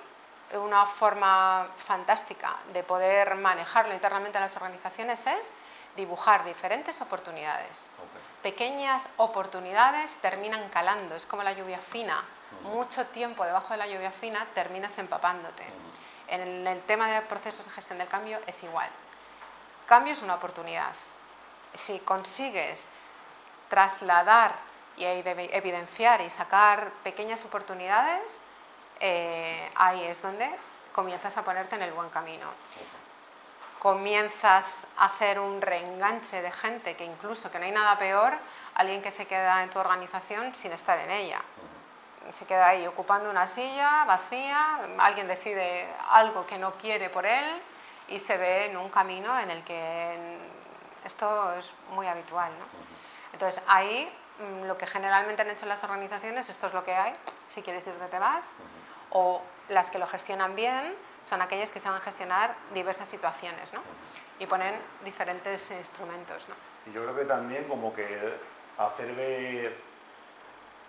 una 0.57 0.85
forma 0.87 1.67
fantástica 1.77 2.55
de 2.73 2.83
poder 2.83 3.35
manejarlo 3.35 3.93
internamente 3.93 4.39
en 4.39 4.43
las 4.43 4.55
organizaciones 4.55 5.27
es 5.27 5.53
dibujar 5.95 6.43
diferentes 6.43 7.01
oportunidades. 7.01 7.91
Pequeñas 8.41 9.09
oportunidades 9.17 10.15
terminan 10.17 10.69
calando, 10.69 11.15
es 11.15 11.25
como 11.25 11.43
la 11.43 11.53
lluvia 11.53 11.79
fina 11.79 12.23
mucho 12.63 13.05
tiempo 13.07 13.45
debajo 13.45 13.73
de 13.73 13.77
la 13.77 13.87
lluvia 13.87 14.11
fina, 14.11 14.45
terminas 14.53 14.97
empapándote. 14.97 15.63
En 16.27 16.67
el 16.67 16.81
tema 16.83 17.07
de 17.07 17.21
procesos 17.23 17.65
de 17.65 17.71
gestión 17.71 17.97
del 17.97 18.07
cambio 18.07 18.39
es 18.45 18.63
igual. 18.63 18.89
Cambio 19.87 20.13
es 20.13 20.21
una 20.21 20.35
oportunidad. 20.35 20.93
Si 21.73 21.99
consigues 21.99 22.89
trasladar 23.69 24.55
y 24.97 25.05
evidenciar 25.05 26.21
y 26.21 26.29
sacar 26.29 26.91
pequeñas 27.03 27.45
oportunidades, 27.45 28.41
eh, 28.99 29.71
ahí 29.75 30.03
es 30.03 30.21
donde 30.21 30.49
comienzas 30.93 31.37
a 31.37 31.43
ponerte 31.43 31.75
en 31.75 31.83
el 31.83 31.93
buen 31.93 32.09
camino. 32.09 32.47
Comienzas 33.79 34.87
a 34.97 35.05
hacer 35.05 35.39
un 35.39 35.61
reenganche 35.61 36.41
de 36.41 36.51
gente 36.51 36.97
que 36.97 37.05
incluso 37.05 37.49
que 37.49 37.59
no 37.59 37.65
hay 37.65 37.71
nada 37.71 37.97
peor, 37.97 38.33
alguien 38.75 39.01
que 39.01 39.09
se 39.09 39.25
queda 39.25 39.63
en 39.63 39.69
tu 39.69 39.79
organización 39.79 40.53
sin 40.53 40.73
estar 40.73 40.99
en 40.99 41.09
ella 41.11 41.41
se 42.31 42.45
queda 42.45 42.69
ahí 42.69 42.85
ocupando 42.85 43.29
una 43.29 43.47
silla 43.47 44.05
vacía, 44.05 44.79
alguien 44.97 45.27
decide 45.27 45.87
algo 46.09 46.45
que 46.45 46.57
no 46.57 46.73
quiere 46.73 47.09
por 47.09 47.25
él 47.25 47.61
y 48.07 48.19
se 48.19 48.37
ve 48.37 48.65
en 48.65 48.77
un 48.77 48.89
camino 48.89 49.39
en 49.39 49.51
el 49.51 49.63
que 49.63 50.37
esto 51.05 51.53
es 51.53 51.73
muy 51.91 52.07
habitual. 52.07 52.51
¿no? 52.59 52.65
Entonces 53.33 53.61
ahí 53.67 54.11
mm, 54.39 54.65
lo 54.65 54.77
que 54.77 54.87
generalmente 54.87 55.41
han 55.41 55.49
hecho 55.49 55.65
las 55.65 55.83
organizaciones, 55.83 56.49
esto 56.49 56.67
es 56.67 56.73
lo 56.73 56.83
que 56.83 56.93
hay, 56.93 57.13
si 57.47 57.61
quieres 57.61 57.85
irte 57.87 58.05
te 58.07 58.19
vas, 58.19 58.55
o 59.11 59.41
las 59.69 59.89
que 59.89 59.97
lo 59.97 60.07
gestionan 60.07 60.55
bien 60.55 60.95
son 61.23 61.41
aquellas 61.41 61.71
que 61.71 61.79
saben 61.79 62.01
gestionar 62.01 62.55
diversas 62.73 63.07
situaciones 63.07 63.71
¿no? 63.73 63.81
y 64.39 64.45
ponen 64.45 64.75
diferentes 65.03 65.69
instrumentos. 65.71 66.47
¿no? 66.47 66.55
Y 66.89 66.93
yo 66.93 67.03
creo 67.03 67.15
que 67.15 67.25
también 67.25 67.67
como 67.67 67.93
que 67.93 68.37
hacer 68.77 69.13
ver 69.13 69.88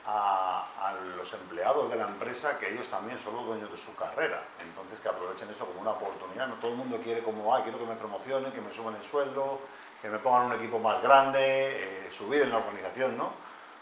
a, 0.06 0.94
los 1.16 1.32
empleados 1.32 1.90
de 1.90 1.96
la 1.96 2.08
empresa 2.08 2.58
que 2.58 2.72
ellos 2.72 2.88
también 2.88 3.18
son 3.18 3.36
los 3.36 3.46
dueños 3.46 3.70
de 3.70 3.78
su 3.78 3.94
carrera. 3.94 4.42
Entonces 4.60 4.98
que 5.00 5.08
aprovechen 5.08 5.48
esto 5.50 5.66
como 5.66 5.80
una 5.80 5.92
oportunidad. 5.92 6.48
No 6.48 6.54
todo 6.54 6.72
el 6.72 6.76
mundo 6.76 6.98
quiere 7.02 7.22
como, 7.22 7.54
ay, 7.54 7.62
quiero 7.62 7.78
que 7.78 7.84
me 7.84 7.94
promocionen, 7.94 8.52
que 8.52 8.60
me 8.60 8.72
suban 8.72 8.96
el 8.96 9.02
sueldo, 9.02 9.60
que 10.00 10.08
me 10.08 10.18
pongan 10.18 10.46
un 10.46 10.52
equipo 10.54 10.78
más 10.78 11.02
grande, 11.02 11.40
eh, 11.40 12.10
subir 12.12 12.42
en 12.42 12.50
la 12.50 12.58
organización, 12.58 13.16
¿no? 13.16 13.32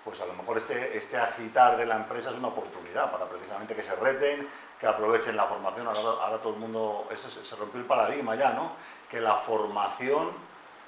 Pues 0.04 0.20
a 0.20 0.26
lo 0.26 0.34
mejor 0.34 0.58
este, 0.58 0.96
este 0.96 1.16
agitar 1.16 1.76
de 1.76 1.86
la 1.86 1.96
empresa 1.96 2.30
es 2.30 2.36
una 2.36 2.48
oportunidad 2.48 3.10
para 3.10 3.26
precisamente 3.26 3.74
que 3.74 3.82
se 3.82 3.94
reten, 3.96 4.48
que 4.80 4.86
aprovechen 4.86 5.36
la 5.36 5.44
formación. 5.44 5.86
Ahora, 5.86 6.38
todo 6.38 6.54
el 6.54 6.60
mundo, 6.60 7.08
ese, 7.10 7.30
se 7.30 7.56
rompió 7.56 7.80
el 7.80 7.86
paradigma 7.86 8.34
ya, 8.34 8.52
¿no? 8.52 8.72
Que 9.10 9.20
la 9.20 9.34
formación 9.36 10.32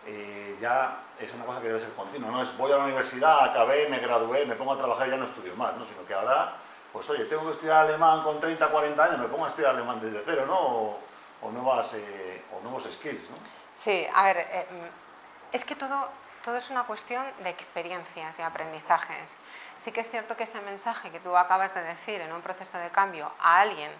eh, 0.06 0.56
ya 0.60 1.02
es 1.18 1.32
una 1.34 1.44
cosa 1.44 1.60
que 1.60 1.68
debe 1.68 1.80
ser 1.80 1.92
continua. 1.92 2.30
No 2.30 2.42
es 2.42 2.56
voy 2.56 2.72
a 2.72 2.76
la 2.76 2.84
universidad, 2.84 3.44
acabé, 3.44 3.88
me 3.88 3.98
gradué, 3.98 4.46
me 4.46 4.54
pongo 4.54 4.72
a 4.72 4.78
trabajar 4.78 5.08
y 5.08 5.10
ya 5.10 5.16
no 5.16 5.24
estudio 5.24 5.54
más, 5.56 5.76
¿no? 5.76 5.84
sino 5.84 6.04
que 6.06 6.14
ahora, 6.14 6.54
pues 6.92 7.08
oye, 7.10 7.24
tengo 7.24 7.44
que 7.46 7.52
estudiar 7.52 7.86
alemán 7.86 8.22
con 8.22 8.40
30, 8.40 8.68
40 8.68 9.04
años, 9.04 9.18
me 9.18 9.28
pongo 9.28 9.44
a 9.44 9.48
estudiar 9.48 9.74
alemán 9.74 10.00
desde 10.00 10.22
cero, 10.24 10.44
¿no? 10.46 10.98
O, 11.42 11.50
nuevas, 11.50 11.94
eh, 11.94 12.44
o 12.52 12.62
nuevos 12.62 12.84
skills, 12.90 13.30
¿no? 13.30 13.36
Sí, 13.72 14.06
a 14.12 14.24
ver, 14.24 14.38
eh, 14.38 14.66
mm, 14.70 15.54
es 15.54 15.64
que 15.64 15.74
todo, 15.74 16.08
todo 16.44 16.56
es 16.56 16.70
una 16.70 16.84
cuestión 16.84 17.24
de 17.42 17.50
experiencias 17.50 18.38
y 18.38 18.42
aprendizajes. 18.42 19.36
Sí 19.76 19.92
que 19.92 20.00
es 20.00 20.10
cierto 20.10 20.36
que 20.36 20.44
ese 20.44 20.60
mensaje 20.60 21.10
que 21.10 21.20
tú 21.20 21.36
acabas 21.36 21.74
de 21.74 21.82
decir 21.82 22.20
en 22.20 22.32
un 22.32 22.42
proceso 22.42 22.76
de 22.78 22.90
cambio 22.90 23.30
a 23.40 23.60
alguien 23.60 23.90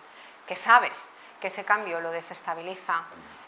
que 0.46 0.56
sabes 0.56 1.12
que 1.40 1.46
ese 1.46 1.64
cambio 1.64 2.00
lo 2.00 2.10
desestabiliza, 2.10 3.04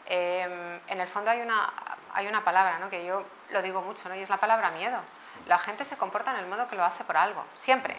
em, 0.06 0.80
en 0.86 1.00
el 1.00 1.08
fondo 1.08 1.30
hay 1.30 1.40
una, 1.40 1.72
hay 2.12 2.26
una 2.26 2.44
palabra 2.44 2.78
¿no? 2.78 2.90
que 2.90 3.04
yo 3.04 3.24
lo 3.50 3.62
digo 3.62 3.82
mucho, 3.82 4.08
¿no? 4.08 4.14
y 4.14 4.20
es 4.20 4.28
la 4.28 4.38
palabra 4.38 4.70
miedo. 4.70 4.98
La 5.46 5.58
gente 5.58 5.84
se 5.84 5.96
comporta 5.96 6.32
en 6.32 6.38
el 6.38 6.46
modo 6.46 6.68
que 6.68 6.76
lo 6.76 6.84
hace 6.84 7.04
por 7.04 7.16
algo, 7.16 7.44
siempre. 7.54 7.96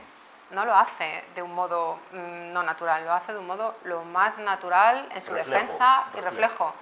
No 0.52 0.66
lo 0.66 0.76
hace 0.76 1.26
de 1.36 1.42
un 1.42 1.54
modo 1.54 2.00
mm, 2.12 2.54
no 2.54 2.64
natural, 2.64 3.06
lo 3.06 3.14
hace 3.14 3.34
de 3.34 3.40
un 3.40 3.48
modo 3.48 3.76
lo 3.86 4.04
más 4.04 4.38
natural 4.38 5.10
en 5.14 5.22
su 5.22 5.34
defensa 5.34 6.06
y 6.16 6.22
reflejo. 6.22 6.74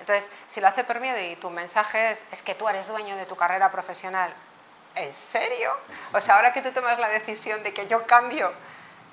Entonces, 0.00 0.28
si 0.48 0.60
lo 0.60 0.66
hace 0.66 0.82
por 0.82 0.98
miedo 0.98 1.18
y 1.20 1.36
tu 1.36 1.48
mensaje 1.50 2.10
es, 2.10 2.26
es 2.32 2.42
que 2.42 2.56
tú 2.56 2.68
eres 2.68 2.88
dueño 2.88 3.16
de 3.16 3.24
tu 3.24 3.36
carrera 3.36 3.70
profesional, 3.70 4.34
¿en 4.96 5.12
serio? 5.12 5.70
O 6.12 6.20
sea, 6.20 6.36
ahora 6.36 6.52
que 6.52 6.62
tú 6.62 6.72
tomas 6.72 6.98
la 6.98 7.08
decisión 7.08 7.62
de 7.62 7.72
que 7.72 7.86
yo 7.86 8.04
cambio, 8.06 8.52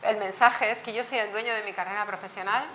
el 0.01 0.17
mensaje 0.17 0.71
es 0.71 0.81
que 0.81 0.93
yo 0.93 1.03
soy 1.03 1.19
el 1.19 1.31
dueño 1.31 1.53
de 1.53 1.63
mi 1.63 1.73
carrera 1.73 2.05
profesional, 2.05 2.65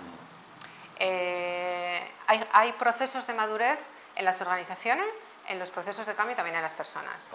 Eh, 0.97 2.11
hay, 2.27 2.47
hay, 2.51 2.73
procesos 2.73 3.27
de 3.27 3.33
madurez 3.33 3.79
en 4.15 4.25
las 4.25 4.41
organizaciones, 4.41 5.21
en 5.47 5.59
los 5.59 5.69
procesos 5.69 6.05
de 6.05 6.15
cambio 6.15 6.33
y 6.33 6.35
también 6.35 6.55
en 6.55 6.61
las 6.61 6.73
personas. 6.73 7.31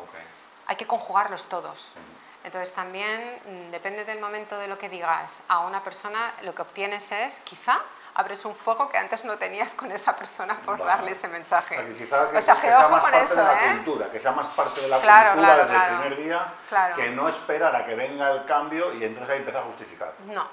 Hay 0.67 0.77
que 0.77 0.87
conjugarlos 0.87 1.49
todos. 1.49 1.95
Entonces 2.43 2.73
también 2.73 3.41
mm, 3.45 3.71
depende 3.71 4.05
del 4.05 4.21
momento 4.21 4.59
de 4.59 4.67
lo 4.67 4.79
que 4.79 4.89
digas 4.89 5.43
a 5.49 5.61
una 5.61 5.83
persona, 5.83 6.35
lo 6.43 6.55
que 6.55 6.63
obtienes 6.63 7.13
es 7.13 7.41
quizá 7.41 7.81
abres 8.15 8.45
un 8.45 8.55
fuego 8.55 8.89
que 8.89 8.99
antes 8.99 9.25
no 9.25 9.39
tenías 9.39 9.75
con 9.75 9.91
esa 9.93 10.17
persona 10.17 10.59
por 10.65 10.83
darle 10.85 11.13
ese 11.13 11.29
mensaje. 11.29 11.77
O 11.77 11.79
sea, 11.79 11.87
que 11.87 11.95
quizá 11.95 12.31
que, 12.31 12.43
sea, 12.43 12.89
más 12.89 13.03
parte 13.03 13.23
eso, 13.23 13.35
de 13.37 13.43
la 13.43 13.65
¿eh? 13.65 13.75
cultura, 13.77 14.11
que 14.11 14.21
sea 14.21 14.33
más 14.33 14.47
parte 14.49 14.81
de 14.81 14.89
la 14.89 15.01
claro, 15.01 15.33
cultura 15.33 15.55
claro, 15.55 15.73
desde 15.73 15.95
el 15.95 16.01
primer 16.01 16.25
día, 16.25 16.55
que 16.97 17.11
no 17.11 17.29
esperar 17.29 17.75
a 17.77 17.87
que 17.87 17.95
venga 17.95 18.31
el 18.31 18.45
cambio 18.47 18.93
y 18.95 19.05
entonces 19.05 19.31
ahí 19.31 19.39
empezar 19.39 19.63
a 19.63 19.67
justificar. 19.67 20.15
No. 20.27 20.49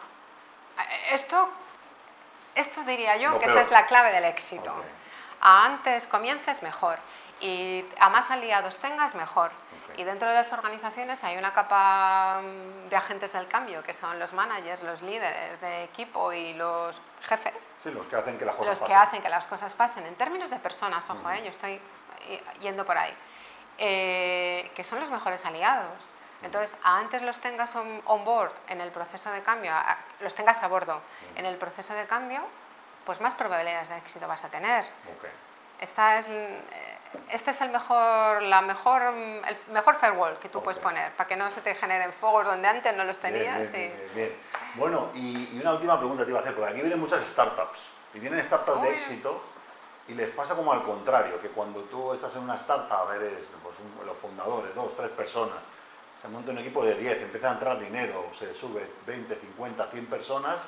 Esto, 1.12 1.50
esto 2.58 2.84
diría 2.84 3.18
yo 3.18 3.40
que 3.40 3.46
esa 3.46 3.62
es 3.62 3.72
la 3.72 3.86
clave 3.86 4.12
del 4.12 4.26
éxito. 4.26 4.74
A 5.42 5.66
antes 5.66 6.08
comiences 6.08 6.64
mejor 6.64 7.00
y 7.40 7.86
a 8.00 8.10
más 8.10 8.32
aliados 8.32 8.80
tengas 8.80 9.16
mejor. 9.16 9.52
Y 9.96 10.04
dentro 10.04 10.30
de 10.30 10.36
las 10.36 10.54
organizaciones 10.54 11.24
hay 11.24 11.38
una 11.38 11.54
capa 11.54 12.42
mm, 12.42 12.90
de 12.90 12.96
agentes 12.96 13.34
del 13.34 13.48
cambio, 13.48 13.82
que 13.82 13.94
son 13.94 14.20
los 14.20 14.34
managers, 14.34 14.84
los 14.84 15.02
líderes 15.02 15.60
de 15.60 15.84
equipo 15.84 16.32
y 16.34 16.54
los 16.54 17.02
jefes. 17.22 17.74
Sí, 17.82 17.90
los 17.90 18.06
que 18.06 18.16
hacen 18.16 18.38
que 18.38 18.46
las 18.46 18.56
cosas 18.56 18.70
los 18.70 18.80
pasen. 18.80 18.88
que 18.88 18.94
hacen 18.96 19.22
que 19.24 19.30
las 19.30 19.48
cosas 19.48 19.74
pasen. 19.74 20.06
En 20.06 20.16
términos 20.16 20.52
de 20.52 20.58
personas, 20.58 21.10
ojo, 21.10 21.30
eh, 21.32 21.42
yo 21.44 21.50
estoy 21.50 21.82
yendo 22.60 22.86
por 22.86 22.98
ahí. 22.98 23.14
Eh, 23.80 24.72
que 24.76 24.84
son 24.84 25.00
los 25.00 25.10
mejores 25.10 25.44
aliados. 25.46 26.10
Entonces, 26.44 26.76
antes 26.84 27.22
los 27.22 27.40
tengas 27.40 27.76
on, 27.76 28.26
board 28.26 28.52
en 28.68 28.82
el 28.82 28.92
proceso 28.92 29.32
de 29.32 29.42
cambio, 29.42 29.72
los 30.20 30.36
tengas 30.36 30.62
a 30.62 30.68
bordo 30.68 31.02
en 31.36 31.46
el 31.46 31.58
proceso 31.58 31.94
de 31.94 32.06
cambio, 32.06 32.42
pues 33.06 33.22
más 33.22 33.34
probabilidades 33.36 33.90
de 33.90 33.98
éxito 33.98 34.28
vas 34.28 34.44
a 34.44 34.50
tener. 34.50 34.86
Esta 35.80 36.20
es 36.20 36.28
este 37.32 37.52
es 37.52 37.62
el 37.62 37.70
mejor, 37.70 38.42
la 38.44 38.62
mejor, 38.62 39.02
el 39.02 39.58
mejor 39.72 39.96
firewall 39.96 40.38
que 40.40 40.50
tú 40.50 40.62
puedes 40.62 40.80
poner 40.80 41.12
para 41.14 41.28
que 41.28 41.36
no 41.36 41.50
se 41.52 41.62
te 41.62 41.76
generen 41.76 42.14
fuegos 42.14 42.46
donde 42.46 42.68
antes 42.68 42.96
no 42.96 43.04
los 43.04 43.20
tenías. 43.20 43.72
Bien, 43.72 44.36
Bueno, 44.76 45.10
y, 45.14 45.60
una 45.60 45.74
última 45.74 45.98
pregunta 45.98 46.24
te 46.24 46.30
iba 46.30 46.40
a 46.40 46.42
hacer, 46.42 46.56
porque 46.56 46.72
aquí 46.72 46.82
vienen 46.82 47.00
muchas 47.00 47.26
startups 47.26 47.82
y 48.14 48.20
vienen 48.20 48.44
startups 48.44 48.82
de 48.82 48.92
éxito 48.92 49.42
y 50.08 50.14
les 50.14 50.30
pasa 50.30 50.56
como 50.56 50.72
al 50.72 50.84
contrario, 50.84 51.40
que 51.42 51.50
cuando 51.50 51.82
tú 51.82 52.14
estás 52.14 52.34
en 52.36 52.44
una 52.44 52.56
startup, 52.56 53.12
eres 53.14 53.44
pues, 53.62 53.76
los 54.06 54.18
fundadores, 54.18 54.74
dos, 54.74 54.96
tres 54.96 55.10
personas, 55.12 55.58
se 56.22 56.28
monta 56.28 56.52
un 56.52 56.58
equipo 56.60 56.84
de 56.84 56.96
10, 56.96 57.22
empieza 57.24 57.50
a 57.50 57.54
entrar 57.54 57.80
dinero, 57.80 58.28
se 58.38 58.54
sube 58.54 58.86
20, 59.06 59.36
50, 59.36 59.88
100 59.88 60.06
personas, 60.08 60.62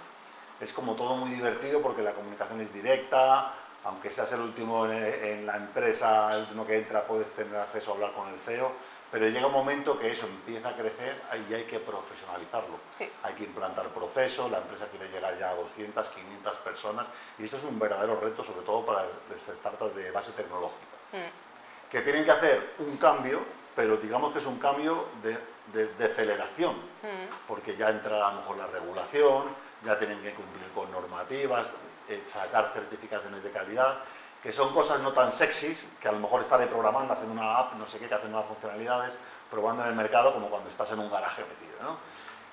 es 0.59 0.73
como 0.73 0.95
todo 0.95 1.15
muy 1.15 1.31
divertido 1.31 1.81
porque 1.81 2.01
la 2.01 2.13
comunicación 2.13 2.61
es 2.61 2.73
directa, 2.73 3.53
aunque 3.85 4.11
seas 4.11 4.31
el 4.33 4.41
último 4.41 4.85
en, 4.87 5.45
la 5.45 5.55
empresa, 5.55 6.33
el 6.33 6.41
último 6.41 6.65
que 6.65 6.77
entra, 6.77 7.05
puedes 7.07 7.31
tener 7.31 7.55
acceso 7.55 7.91
a 7.91 7.93
hablar 7.95 8.11
con 8.11 8.27
el 8.27 8.39
CEO, 8.39 8.71
pero 9.11 9.27
llega 9.27 9.47
un 9.47 9.53
momento 9.53 9.97
que 9.97 10.11
eso 10.11 10.27
empieza 10.27 10.69
a 10.69 10.75
crecer 10.75 11.19
y 11.49 11.53
hay 11.53 11.63
que 11.63 11.79
profesionalizarlo. 11.79 12.77
Hay 13.23 13.33
que 13.33 13.45
implantar 13.45 13.87
procesos, 13.89 14.51
la 14.51 14.59
empresa 14.59 14.87
quiere 14.87 15.09
llegar 15.09 15.37
ya 15.39 15.51
a 15.51 15.55
200, 15.55 16.09
500 16.09 16.57
personas 16.57 17.07
y 17.39 17.45
esto 17.45 17.57
es 17.57 17.63
un 17.63 17.79
verdadero 17.79 18.19
reto, 18.19 18.43
sobre 18.43 18.65
todo 18.65 18.85
para 18.85 19.03
las 19.03 19.41
startups 19.41 19.95
de 19.95 20.11
base 20.11 20.31
tecnológica, 20.33 20.85
mm. 21.13 21.89
que 21.89 22.01
tienen 22.01 22.25
que 22.25 22.31
hacer 22.31 22.73
un 22.79 22.97
cambio, 22.97 23.41
pero 23.79 23.95
digamos 23.95 24.33
que 24.33 24.39
es 24.39 24.45
un 24.45 24.59
cambio 24.59 25.05
de, 25.23 25.37
de, 25.71 26.05
aceleración, 26.05 26.75
mm. 26.75 27.47
porque 27.47 27.77
ya 27.77 27.89
entra 27.89 28.27
a 28.27 28.33
lo 28.33 28.41
mejor 28.41 28.57
la 28.57 28.67
regulación, 28.67 29.43
ya 29.85 29.97
tienen 29.97 30.21
que 30.21 30.33
cumplir 30.33 30.67
con 30.75 30.91
normativas, 30.91 31.71
eh, 32.09 32.21
sacar 32.25 32.71
certificaciones 32.73 33.41
de 33.41 33.51
calidad, 33.51 33.99
que 34.43 34.51
son 34.51 34.73
cosas 34.73 34.99
no 34.99 35.13
tan 35.13 35.31
sexys, 35.31 35.85
que 36.01 36.09
a 36.09 36.11
lo 36.11 36.19
mejor 36.19 36.41
estaré 36.41 36.67
programando, 36.67 37.13
haciendo 37.13 37.31
una 37.31 37.57
app, 37.57 37.75
no 37.75 37.87
sé 37.87 37.99
qué, 37.99 38.09
que 38.09 38.15
hace 38.15 38.27
nuevas 38.27 38.49
funcionalidades, 38.49 39.13
probando 39.49 39.83
en 39.83 39.87
el 39.91 39.95
mercado 39.95 40.33
como 40.33 40.49
cuando 40.49 40.69
estás 40.69 40.91
en 40.91 40.99
un 40.99 41.09
garaje 41.09 41.41
metido. 41.43 41.81
¿no? 41.81 41.99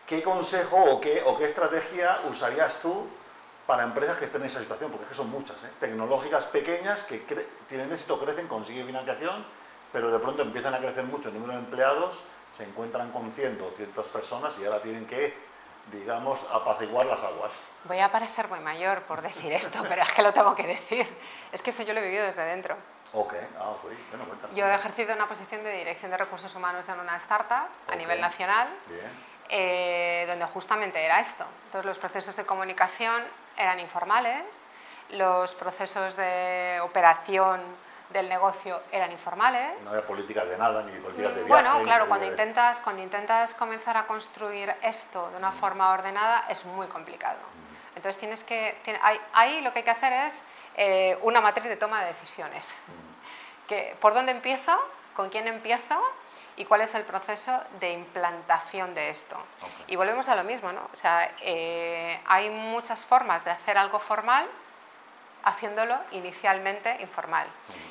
¿Qué 0.07 0.23
consejo 0.23 0.77
o 0.77 1.01
qué, 1.01 1.25
o 1.27 1.37
qué 1.37 1.47
estrategia 1.47 2.19
usarías 2.31 2.79
tú 2.81 3.09
para 3.67 3.83
empresas 3.83 4.17
que 4.17 4.27
estén 4.27 4.43
en 4.43 4.47
esa 4.47 4.61
situación? 4.61 4.93
Porque 4.93 5.07
es 5.07 5.09
que 5.09 5.17
son 5.17 5.31
muchas, 5.31 5.57
¿eh? 5.65 5.71
tecnológicas 5.81 6.45
pequeñas 6.45 7.03
que 7.03 7.19
tienen 7.69 7.93
éxito, 7.93 8.17
crecen, 8.21 8.47
consiguen 8.47 8.87
financiación, 8.87 9.45
pero 9.93 10.11
de 10.11 10.19
pronto 10.19 10.43
empiezan 10.43 10.75
a 10.75 10.79
crecer 10.79 11.05
mucho 11.05 11.29
el 11.29 11.35
número 11.35 11.55
de 11.55 11.61
empleados, 11.61 12.21
se 12.57 12.65
encuentran 12.65 13.11
con 13.13 13.31
100 13.31 13.61
o 13.61 13.65
200 13.67 14.07
personas 14.07 14.59
y 14.59 14.65
ahora 14.65 14.81
tienen 14.81 15.07
que 15.07 15.35
digamos, 15.93 16.45
apaciguar 16.53 17.07
las 17.07 17.23
aguas. 17.23 17.59
Voy 17.85 18.01
a 18.01 18.11
parecer 18.11 18.49
muy 18.49 18.61
mayor 18.61 19.03
por 19.03 19.23
decir 19.23 19.53
esto, 19.53 19.85
pero 19.89 20.03
es 20.03 20.13
que 20.13 20.23
lo 20.23 20.33
tengo 20.33 20.55
que 20.55 20.67
decir. 20.67 21.07
Es 21.53 21.63
que 21.63 21.71
eso 21.71 21.83
yo 21.83 21.95
lo 21.95 22.01
he 22.01 22.05
vivido 22.05 22.25
desde 22.25 22.45
dentro. 22.45 22.77
Ok, 23.13 23.35
ah, 23.59 23.73
pues, 23.81 23.97
bueno, 24.11 24.25
Yo 24.55 24.67
he 24.67 24.75
ejercido 24.75 25.15
una 25.15 25.29
posición 25.29 25.63
de 25.63 25.73
dirección 25.73 26.11
de 26.11 26.17
recursos 26.17 26.55
humanos 26.55 26.89
en 26.89 26.99
una 26.99 27.17
startup 27.17 27.69
a 27.89 27.97
nivel 27.97 28.21
nacional, 28.21 28.69
eh, 29.49 30.25
donde 30.27 30.45
justamente 30.47 31.03
era 31.03 31.21
esto. 31.21 31.45
Entonces 31.67 31.87
los 31.87 31.99
procesos 31.99 32.37
de 32.37 32.45
comunicación 32.45 33.23
eran 33.57 33.79
informales, 33.81 34.61
los 35.11 35.55
procesos 35.55 36.17
de 36.17 36.81
operación 36.83 37.63
del 38.11 38.29
negocio 38.29 38.83
eran 38.93 39.11
informales. 39.13 39.73
No 39.83 39.91
había 39.91 40.07
políticas 40.07 40.49
de 40.49 40.57
nada, 40.57 40.83
ni 40.83 40.93
políticas 40.99 41.35
de 41.35 41.45
viaje. 41.45 41.49
Bueno, 41.49 41.83
claro, 41.83 42.09
cuando, 42.09 42.27
intentas, 42.27 42.81
cuando 42.81 43.03
intentas 43.03 43.55
comenzar 43.55 43.97
a 43.97 44.07
construir 44.07 44.75
esto 44.83 45.31
de 45.31 45.37
una 45.37 45.53
forma 45.53 45.93
ordenada 45.93 46.45
es 46.49 46.65
muy 46.65 46.87
complicado. 46.87 47.39
Entonces 47.95 48.19
tienes 48.19 48.45
que, 48.45 48.77
ahí 49.33 49.61
lo 49.63 49.73
que 49.73 49.81
hay 49.81 49.85
que 49.85 49.91
hacer 49.91 50.13
es 50.13 50.45
eh, 50.77 51.19
una 51.23 51.41
matriz 51.41 51.69
de 51.69 51.77
toma 51.77 52.01
de 52.03 52.09
decisiones. 52.09 52.77
Que, 53.67 53.97
¿Por 54.01 54.15
dónde 54.15 54.31
empiezo? 54.31 54.79
¿Con 55.15 55.29
quién 55.29 55.49
empiezo? 55.49 56.01
y 56.57 56.65
cuál 56.65 56.81
es 56.81 56.95
el 56.95 57.05
proceso 57.05 57.61
de 57.81 57.93
implantación 57.93 58.95
de 58.95 59.11
esto. 59.11 59.37
Y 59.87 59.97
volvemos 59.97 60.29
a 60.29 60.35
lo 60.35 60.43
mismo, 60.43 60.73
¿no? 60.73 60.89
O 60.93 60.97
sea, 60.97 61.31
eh, 61.43 62.19
hay 62.25 62.49
muchas 62.51 63.05
formas 63.05 63.45
de 63.45 63.51
hacer 63.51 63.77
algo 63.77 63.99
formal 63.99 64.47
haciéndolo 65.47 65.97
inicialmente 66.11 66.97
informal. 67.01 67.47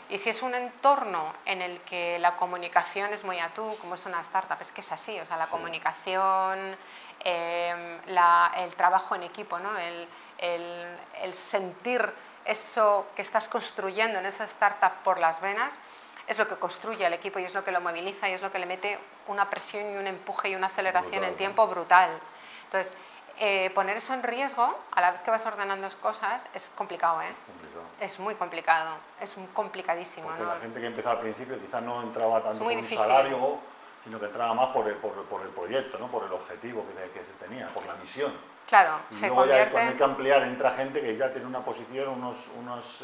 Y 0.10 0.18
si 0.18 0.30
es 0.30 0.42
un 0.42 0.54
entorno 0.54 1.32
en 1.46 1.62
el 1.62 1.80
que 1.82 2.20
la 2.20 2.36
comunicación 2.36 3.14
es 3.14 3.24
muy 3.24 3.40
a 3.40 3.54
tú, 3.54 3.78
como 3.80 3.96
es 3.96 4.06
una 4.06 4.20
startup, 4.22 4.58
es 4.60 4.74
que 4.74 4.82
es 4.82 4.92
así, 4.92 5.18
o 5.22 5.26
sea, 5.26 5.38
la 5.38 5.48
comunicación, 5.48 6.76
em, 7.24 8.00
el 8.58 8.76
trabajo 8.76 9.16
en 9.16 9.24
equipo, 9.24 9.58
¿no? 9.58 9.70
el, 9.78 10.06
el, 11.22 11.34
sentir 11.34 12.14
eso 12.44 13.08
que 13.16 13.22
estás 13.22 13.48
construyendo 13.48 14.20
en 14.20 14.26
esa 14.26 14.44
startup 14.44 14.92
por 15.06 15.18
las 15.18 15.40
venas, 15.40 15.80
es 16.28 16.38
lo 16.38 16.50
que 16.50 16.58
construye 16.58 17.06
el 17.06 17.14
equipo 17.14 17.40
y 17.40 17.46
es 17.46 17.54
lo 17.54 17.64
que 17.64 17.72
lo 17.72 17.80
moviliza 17.80 18.28
y 18.28 18.34
es 18.34 18.42
lo 18.42 18.52
que 18.52 18.60
le 18.60 18.66
mete 18.66 19.00
una 19.28 19.50
presión 19.50 19.94
y 19.94 19.96
un 19.96 20.08
empuje 20.08 20.50
y 20.50 20.56
una 20.56 20.68
aceleración 20.68 21.24
en 21.24 21.36
tiempo 21.38 21.66
brutal. 21.68 22.20
Entonces, 22.66 22.96
eh, 23.40 23.70
poner 23.72 23.98
eso 23.98 24.14
en 24.14 24.24
riesgo 24.24 24.78
a 24.92 25.02
la 25.02 25.12
vez 25.12 25.22
que 25.22 25.32
vas 25.32 25.46
ordenando 25.46 25.88
cosas 26.02 26.46
es 26.54 26.72
complicado, 26.76 27.22
¿eh? 27.22 27.34
Es 28.00 28.20
muy 28.20 28.36
complicado, 28.36 28.96
es 29.20 29.36
complicadísimo. 29.54 30.28
Porque 30.28 30.44
la 30.44 30.58
gente 30.58 30.80
que 30.80 30.88
empezó 30.88 31.10
al 31.10 31.20
principio 31.20 31.60
quizás 31.60 31.82
no 31.82 32.02
entraba 32.02 32.42
tanto 32.42 32.60
por 32.64 32.72
un 32.72 32.84
salario, 32.84 33.60
sino 34.04 34.20
que 34.20 34.26
entraba 34.26 34.54
más 34.54 34.68
por 34.68 34.88
el, 34.88 34.96
por, 34.96 35.42
el 35.42 35.50
proyecto, 35.50 35.98
¿no? 35.98 36.08
por 36.08 36.26
el 36.26 36.32
objetivo 36.32 36.86
que, 36.88 37.12
que, 37.12 37.26
se 37.26 37.34
tenía, 37.34 37.68
por 37.70 37.86
la 37.86 37.96
misión. 37.96 38.34
Claro, 38.68 39.00
y 39.12 39.16
se 39.16 39.28
luego 39.28 39.42
convierte... 39.42 39.66
ya 39.66 39.72
cuando 39.72 39.92
hay 39.92 39.98
que 39.98 40.04
ampliar 40.04 40.44
entra 40.44 40.72
gente 40.72 41.02
que 41.02 41.18
ya 41.18 41.32
tiene 41.32 41.48
una 41.48 41.60
posición, 41.60 42.10
unos, 42.10 42.38
unos, 42.58 43.02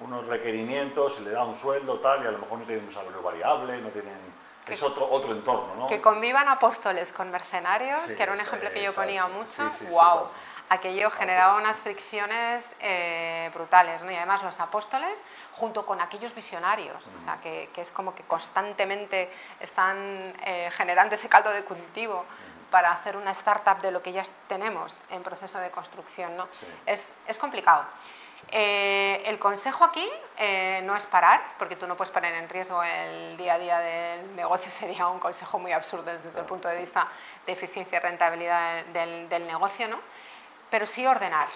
unos 0.00 0.26
requerimientos, 0.26 1.16
se 1.16 1.22
le 1.22 1.30
da 1.30 1.44
un 1.44 1.56
sueldo, 1.56 2.00
tal, 2.00 2.24
y 2.24 2.26
a 2.26 2.30
lo 2.30 2.38
mejor 2.38 2.58
no 2.58 2.64
tienen 2.64 2.84
un 2.84 2.92
salario 2.92 3.22
variable, 3.22 3.80
no 3.80 3.88
tienen 3.88 4.18
es 4.66 4.82
otro, 4.82 5.10
otro 5.10 5.32
entorno, 5.32 5.74
¿no? 5.74 5.86
Que 5.86 6.00
convivan 6.00 6.48
apóstoles 6.48 7.12
con 7.12 7.30
mercenarios, 7.30 8.12
que 8.14 8.22
era 8.22 8.32
un 8.32 8.40
ejemplo 8.40 8.70
que 8.70 8.82
yo 8.82 8.94
ponía 8.94 9.26
mucho. 9.26 9.70
¡Wow! 9.90 10.28
Aquello 10.68 11.10
generaba 11.10 11.56
unas 11.56 11.78
fricciones 11.78 12.76
eh, 12.80 13.50
brutales, 13.52 14.02
¿no? 14.02 14.12
Y 14.12 14.14
además 14.14 14.42
los 14.44 14.60
apóstoles, 14.60 15.24
junto 15.52 15.84
con 15.84 16.00
aquellos 16.00 16.32
visionarios, 16.34 17.10
o 17.18 17.20
sea, 17.20 17.40
que, 17.40 17.70
que, 17.72 17.80
es 17.80 17.90
como 17.90 18.14
que 18.14 18.22
constantemente 18.22 19.32
están 19.58 20.32
eh, 20.44 20.70
generando 20.72 21.16
ese 21.16 21.28
caldo 21.28 21.50
de 21.50 21.64
cultivo 21.64 22.24
para 22.70 22.92
hacer 22.92 23.16
una 23.16 23.32
startup 23.32 23.80
de 23.80 23.90
lo 23.90 24.00
que 24.00 24.12
ya 24.12 24.22
tenemos 24.46 24.98
en 25.10 25.22
proceso 25.22 25.58
de 25.58 25.70
construcción, 25.70 26.36
¿no? 26.36 26.48
Es, 26.86 27.12
es 27.26 27.36
complicado. 27.36 27.84
Eh, 28.52 29.22
el 29.26 29.38
consejo 29.38 29.84
aquí 29.84 30.08
eh, 30.36 30.80
no 30.84 30.96
es 30.96 31.06
parar, 31.06 31.40
porque 31.56 31.76
tú 31.76 31.86
no 31.86 31.96
puedes 31.96 32.10
poner 32.10 32.34
en 32.34 32.48
riesgo 32.48 32.82
el 32.82 33.36
día 33.36 33.54
a 33.54 33.58
día 33.58 33.78
del 33.78 34.34
negocio, 34.34 34.70
sería 34.70 35.06
un 35.06 35.20
consejo 35.20 35.58
muy 35.58 35.72
absurdo 35.72 36.04
desde 36.04 36.36
el 36.36 36.46
punto 36.46 36.68
de 36.68 36.76
vista 36.76 37.06
de 37.46 37.52
eficiencia 37.52 37.98
y 37.98 38.00
rentabilidad 38.00 38.84
del, 38.86 39.46
negocio, 39.46 39.86
¿no? 39.88 39.98
pero 40.68 40.86
sí 40.86 41.06
ordenar. 41.06 41.48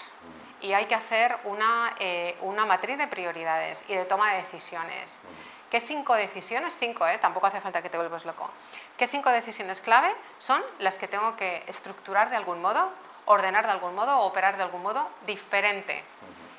Y 0.60 0.72
hay 0.72 0.86
que 0.86 0.94
hacer 0.94 1.36
una, 1.44 1.94
eh, 1.98 2.36
una, 2.42 2.64
matriz 2.64 2.96
de 2.96 3.06
prioridades 3.08 3.84
y 3.88 3.94
de 3.94 4.04
toma 4.04 4.32
de 4.32 4.42
decisiones. 4.42 5.22
¿Qué 5.70 5.80
cinco 5.80 6.14
decisiones? 6.14 6.76
Cinco, 6.78 7.06
¿eh? 7.06 7.18
tampoco 7.18 7.48
hace 7.48 7.60
falta 7.60 7.82
que 7.82 7.90
te 7.90 7.96
vuelvas 7.96 8.24
loco. 8.24 8.48
¿Qué 8.96 9.08
cinco 9.08 9.30
decisiones 9.30 9.80
clave 9.80 10.14
son 10.38 10.62
las 10.78 10.96
que 10.96 11.08
tengo 11.08 11.36
que 11.36 11.64
estructurar 11.66 12.30
de 12.30 12.36
algún 12.36 12.62
modo, 12.62 12.90
ordenar 13.26 13.66
de 13.66 13.72
algún 13.72 13.94
modo 13.94 14.18
o 14.18 14.26
operar 14.26 14.56
de 14.56 14.62
algún 14.62 14.82
modo 14.82 15.10
diferente? 15.26 16.04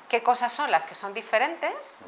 Qué 0.08 0.22
cosas 0.22 0.52
son 0.52 0.70
las 0.70 0.86
que 0.86 0.94
son 0.94 1.14
diferentes 1.14 2.02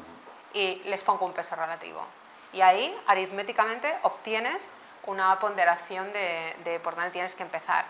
y 0.53 0.81
les 0.85 1.03
pongo 1.03 1.25
un 1.25 1.33
peso 1.33 1.55
relativo. 1.55 2.05
Y 2.53 2.61
ahí, 2.61 2.99
aritméticamente, 3.07 3.95
obtienes 4.03 4.71
una 5.05 5.37
ponderación 5.39 6.11
de, 6.13 6.79
por 6.83 6.95
dónde 6.95 7.11
tienes 7.11 7.35
que 7.35 7.43
empezar. 7.43 7.85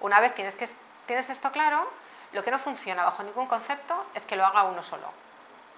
Una 0.00 0.20
vez 0.20 0.34
tienes, 0.34 0.56
que, 0.56 0.68
tienes 1.06 1.30
esto 1.30 1.52
claro, 1.52 1.88
lo 2.32 2.42
que 2.42 2.50
no 2.50 2.58
funciona 2.58 3.04
bajo 3.04 3.22
ningún 3.22 3.46
concepto 3.46 4.06
es 4.14 4.26
que 4.26 4.36
lo 4.36 4.44
haga 4.44 4.64
uno 4.64 4.82
solo. 4.82 5.10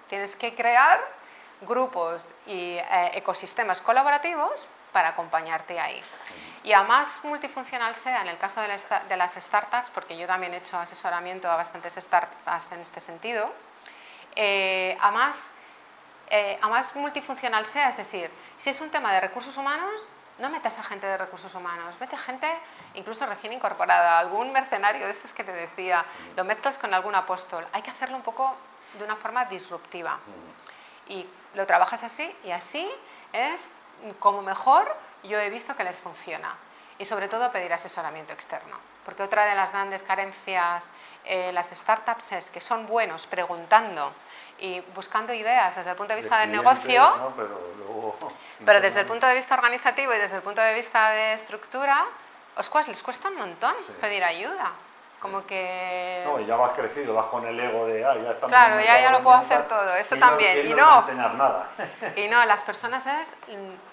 Tienes 0.09 0.35
que 0.35 0.55
crear 0.55 0.99
grupos 1.61 2.33
y 2.45 2.77
eh, 2.77 3.11
ecosistemas 3.13 3.81
colaborativos 3.81 4.67
para 4.91 5.09
acompañarte 5.09 5.79
ahí. 5.79 6.01
Y 6.63 6.73
a 6.73 6.83
más 6.83 7.23
multifuncional 7.23 7.95
sea 7.95 8.21
en 8.21 8.27
el 8.27 8.37
caso 8.37 8.61
de, 8.61 9.17
las 9.17 9.33
startups, 9.35 9.89
porque 9.91 10.17
yo 10.17 10.27
también 10.27 10.53
he 10.53 10.57
hecho 10.57 10.77
asesoramiento 10.77 11.49
a 11.49 11.55
bastantes 11.55 11.95
startups 11.95 12.71
en 12.71 12.79
este 12.79 12.99
sentido, 12.99 13.51
eh, 14.37 14.95
a, 15.01 15.11
más, 15.11 15.51
eh, 16.29 16.59
a 16.61 16.69
más 16.69 16.95
multifuncional 16.95 17.65
sea, 17.65 17.89
es 17.89 17.97
decir, 17.97 18.31
si 18.57 18.69
es 18.69 18.79
un 18.81 18.89
tema 18.91 19.11
de 19.11 19.19
recursos 19.19 19.57
humanos, 19.57 20.07
no 20.37 20.51
metas 20.51 20.77
a 20.77 20.83
gente 20.83 21.07
de 21.07 21.17
recursos 21.17 21.53
humanos, 21.55 21.99
mete 21.99 22.15
gente 22.17 22.47
incluso 22.93 23.25
recién 23.25 23.53
incorporada, 23.53 24.19
algún 24.19 24.51
mercenario 24.51 25.05
de 25.07 25.11
estos 25.11 25.33
que 25.33 25.43
te 25.43 25.51
decía, 25.51 26.05
lo 26.35 26.43
mezclas 26.43 26.77
con 26.77 26.93
algún 26.93 27.15
apóstol. 27.15 27.65
Hay 27.73 27.81
que 27.81 27.89
hacerlo 27.89 28.15
un 28.15 28.21
poco 28.21 28.55
de 28.99 29.03
una 29.03 29.15
forma 29.15 29.45
disruptiva. 29.45 30.19
Y 31.09 31.27
lo 31.55 31.65
trabajas 31.65 32.03
así 32.03 32.35
y 32.43 32.51
así 32.51 32.87
es 33.33 33.71
como 34.19 34.43
mejor 34.43 34.95
yo 35.23 35.39
he 35.39 35.49
visto 35.49 35.75
que 35.75 35.83
les 35.83 36.01
funciona. 36.01 36.55
Y 36.99 37.05
sobre 37.05 37.27
todo 37.27 37.51
pedir 37.51 37.73
asesoramiento 37.73 38.33
externo. 38.33 38.77
Porque 39.07 39.23
otra 39.23 39.45
de 39.45 39.55
las 39.55 39.71
grandes 39.71 40.03
carencias 40.03 40.89
en 41.23 41.55
las 41.55 41.69
startups 41.69 42.33
es 42.33 42.51
que 42.51 42.59
son 42.59 42.87
buenos 42.87 43.25
preguntando 43.25 44.11
y 44.59 44.81
buscando 44.93 45.33
ideas 45.33 45.77
desde 45.77 45.91
el 45.91 45.95
punto 45.95 46.11
de 46.11 46.19
vista 46.19 46.39
del 46.39 46.51
negocio, 46.51 47.01
pero, 48.65 48.81
desde 48.81 48.99
el 48.99 49.05
punto 49.05 49.25
de 49.25 49.35
vista 49.35 49.55
organizativo 49.55 50.13
y 50.13 50.17
desde 50.17 50.35
el 50.35 50.41
punto 50.41 50.59
de 50.59 50.73
vista 50.73 51.11
de 51.11 51.35
estructura, 51.35 52.05
os 52.57 52.87
les 52.89 53.01
cuesta 53.01 53.29
un 53.29 53.37
montón 53.37 53.73
pedir 54.01 54.25
ayuda. 54.25 54.73
Como 55.21 55.45
que... 55.45 56.23
No, 56.25 56.41
y 56.41 56.45
ya 56.45 56.57
vas 56.57 56.73
crecido, 56.73 57.13
vas 57.13 57.27
con 57.27 57.47
el 57.47 57.57
ego 57.57 57.87
de, 57.87 58.03
ah, 58.03 58.13
ya 58.13 58.31
estamos... 58.31 58.49
Claro, 58.49 58.81
ya, 58.81 58.99
ya 58.99 59.11
lo 59.11 59.23
puedo 59.23 59.37
hacer 59.37 59.69
todo, 59.69 59.95
esto 59.95 60.17
también. 60.17 60.69
y 60.69 60.73
no, 60.73 60.97
enseñar 60.97 61.33
nada. 61.35 61.69
y 62.17 62.27
no, 62.27 62.43
las 62.43 62.61
personas 62.61 63.07
es 63.07 63.37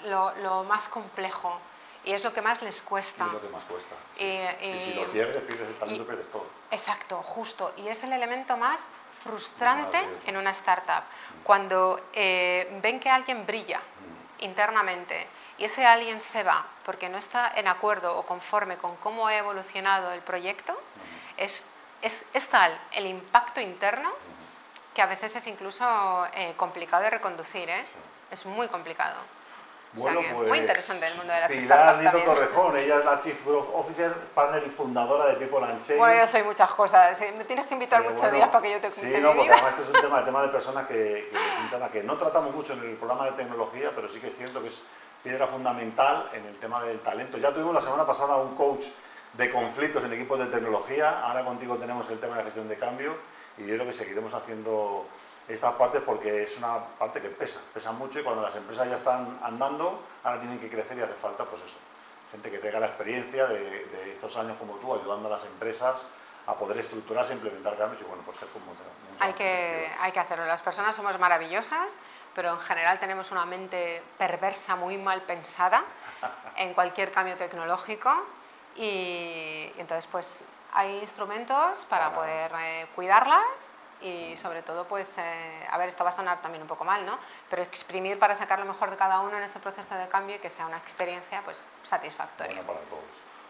lo, 0.06 0.34
lo, 0.42 0.64
más 0.64 0.88
complejo 0.88 1.60
y 2.04 2.12
es 2.12 2.22
lo 2.24 2.32
que 2.32 2.42
más 2.42 2.62
les 2.62 2.82
cuesta. 2.82 3.24
Y 3.24 3.28
es 3.28 3.32
lo 3.32 3.40
que 3.40 3.48
más 3.48 3.64
cuesta. 3.64 3.94
Y, 4.16 4.80
si 4.80 4.94
lo 4.94 5.10
pierdes, 5.10 5.42
pierdes 5.42 5.68
el 5.68 5.74
talento, 5.76 6.06
pierdes 6.06 6.30
todo. 6.30 6.46
Exacto, 6.70 7.22
justo. 7.22 7.72
Y 7.78 7.88
es 7.88 8.04
el 8.04 8.12
elemento 8.12 8.56
más 8.56 8.88
frustrante 9.22 9.98
en 10.26 10.36
una 10.36 10.50
startup. 10.50 11.04
Cuando 11.42 12.08
eh, 12.12 12.78
ven 12.82 13.00
que 13.00 13.08
alguien 13.08 13.46
brilla 13.46 13.78
mm. 13.78 14.44
internamente 14.44 15.26
y 15.56 15.64
ese 15.64 15.86
alguien 15.86 16.20
se 16.20 16.42
va 16.42 16.66
porque 16.84 17.08
no 17.08 17.16
está 17.16 17.52
en 17.56 17.68
acuerdo 17.68 18.16
o 18.16 18.26
conforme 18.26 18.76
con 18.76 18.96
cómo 18.96 19.26
ha 19.26 19.36
evolucionado 19.36 20.12
el 20.12 20.20
proyecto, 20.20 20.78
es, 21.36 21.64
es, 22.02 22.48
tal 22.48 22.78
el 22.92 23.06
impacto 23.06 23.60
interno 23.60 24.12
que 24.94 25.02
a 25.02 25.06
veces 25.06 25.34
es 25.36 25.46
incluso 25.46 26.26
eh, 26.34 26.54
complicado 26.56 27.02
de 27.02 27.10
reconducir, 27.10 27.68
¿eh? 27.68 27.84
es 28.30 28.46
muy 28.46 28.68
complicado. 28.68 29.16
Bueno, 29.96 30.20
pues, 30.34 30.48
muy 30.48 30.58
interesante 30.58 31.06
el 31.06 31.14
mundo 31.16 31.32
de 31.32 31.40
las 31.40 31.52
Pilar 31.52 32.00
Nito 32.00 32.24
Torrejón, 32.24 32.76
ella 32.76 32.98
es 32.98 33.04
la 33.04 33.20
Chief 33.20 33.46
Growth 33.46 33.68
Officer, 33.72 34.12
partner 34.34 34.64
y 34.66 34.70
fundadora 34.70 35.26
de 35.26 35.34
People 35.34 35.64
and 35.64 35.82
Change. 35.82 35.98
Bueno, 35.98 36.20
yo 36.20 36.26
soy 36.26 36.42
muchas 36.42 36.70
cosas, 36.74 37.20
me 37.36 37.44
tienes 37.44 37.66
que 37.66 37.74
invitar 37.74 38.02
muchos 38.02 38.32
días 38.32 38.48
para 38.48 38.62
que 38.62 38.72
yo 38.72 38.80
te 38.80 38.90
cuente 38.90 39.16
Sí, 39.16 39.22
no, 39.22 39.34
porque 39.34 39.52
además 39.52 39.70
este 39.70 39.82
es 39.82 39.88
un 39.88 40.00
tema, 40.00 40.18
el 40.18 40.24
tema 40.24 40.42
de 40.42 40.48
personas 40.48 40.86
que, 40.88 41.28
que, 41.30 41.38
un 41.62 41.70
tema 41.70 41.88
que 41.90 42.02
no 42.02 42.16
tratamos 42.16 42.54
mucho 42.54 42.72
en 42.72 42.80
el 42.80 42.96
programa 42.96 43.26
de 43.26 43.32
tecnología, 43.32 43.92
pero 43.94 44.08
sí 44.08 44.18
que 44.18 44.28
es 44.28 44.36
cierto 44.36 44.60
que 44.60 44.68
es 44.68 44.82
piedra 45.22 45.46
fundamental 45.46 46.28
en 46.32 46.44
el 46.44 46.58
tema 46.58 46.82
del 46.82 46.98
talento. 47.00 47.38
Ya 47.38 47.52
tuvimos 47.52 47.74
la 47.74 47.80
semana 47.80 48.04
pasada 48.04 48.36
un 48.36 48.56
coach 48.56 48.86
de 49.34 49.50
conflictos 49.50 50.02
en 50.04 50.12
equipos 50.12 50.38
de 50.40 50.46
tecnología, 50.46 51.20
ahora 51.20 51.44
contigo 51.44 51.76
tenemos 51.76 52.10
el 52.10 52.18
tema 52.18 52.36
de 52.38 52.44
gestión 52.44 52.68
de 52.68 52.76
cambio 52.76 53.16
y 53.58 53.62
yo 53.66 53.74
creo 53.74 53.86
que 53.86 53.92
seguiremos 53.92 54.34
haciendo 54.34 55.06
estas 55.48 55.74
partes 55.74 56.02
porque 56.02 56.44
es 56.44 56.56
una 56.56 56.78
parte 56.98 57.20
que 57.20 57.28
pesa, 57.28 57.60
pesa 57.72 57.92
mucho 57.92 58.20
y 58.20 58.22
cuando 58.22 58.42
las 58.42 58.54
empresas 58.56 58.88
ya 58.88 58.96
están 58.96 59.38
andando, 59.42 60.00
ahora 60.22 60.40
tienen 60.40 60.58
que 60.58 60.70
crecer 60.70 60.96
y 60.98 61.02
hace 61.02 61.14
falta 61.14 61.44
pues 61.44 61.62
eso, 61.62 61.76
gente 62.30 62.50
que 62.50 62.58
tenga 62.58 62.80
la 62.80 62.86
experiencia 62.86 63.46
de, 63.46 64.12
estos 64.12 64.36
años 64.36 64.56
como 64.58 64.74
tú, 64.76 64.94
ayudando 64.94 65.28
a 65.28 65.32
las 65.32 65.44
empresas 65.44 66.06
a 66.46 66.54
poder 66.54 66.78
estructurarse, 66.78 67.32
implementar 67.32 67.76
cambios 67.76 68.00
y 68.00 68.04
bueno, 68.04 68.22
pues 68.24 68.38
ser 68.38 68.48
como 68.48 68.66
mucha, 68.66 68.82
hay 69.20 69.32
que 69.32 69.90
Hay 70.00 70.12
que 70.12 70.20
hacerlo. 70.20 70.44
Las 70.44 70.62
personas 70.62 70.94
somos 70.94 71.18
maravillosas, 71.18 71.98
pero 72.34 72.50
en 72.52 72.60
general 72.60 72.98
tenemos 72.98 73.30
una 73.32 73.44
mente 73.44 74.02
perversa, 74.18 74.76
muy 74.76 74.98
mal 74.98 75.22
pensada 75.22 75.84
en 76.56 76.74
cualquier 76.74 77.12
cambio 77.12 77.36
tecnológico 77.36 78.10
y, 78.76 79.72
entonces 79.76 80.06
pues 80.10 80.40
hay 80.72 80.98
instrumentos 80.98 81.84
para 81.88 82.12
poder 82.12 82.52
eh, 82.58 82.86
cuidarlas 82.94 83.73
y 84.04 84.36
sobre 84.36 84.62
todo, 84.62 84.86
pues, 84.86 85.16
eh, 85.18 85.66
a 85.70 85.78
ver, 85.78 85.88
esto 85.88 86.04
va 86.04 86.10
a 86.10 86.12
sonar 86.12 86.42
también 86.42 86.62
un 86.62 86.68
poco 86.68 86.84
mal, 86.84 87.04
¿no? 87.06 87.18
Pero 87.48 87.62
exprimir 87.62 88.18
para 88.18 88.34
sacar 88.34 88.58
lo 88.58 88.66
mejor 88.66 88.90
de 88.90 88.96
cada 88.96 89.20
uno 89.20 89.36
en 89.38 89.42
ese 89.42 89.58
proceso 89.58 89.94
de 89.94 90.06
cambio 90.08 90.36
y 90.36 90.38
que 90.38 90.50
sea 90.50 90.66
una 90.66 90.76
experiencia, 90.76 91.42
pues, 91.44 91.64
satisfactoria. 91.82 92.62
Bueno 92.62 92.66
para 92.66 92.80
todos. 92.90 93.04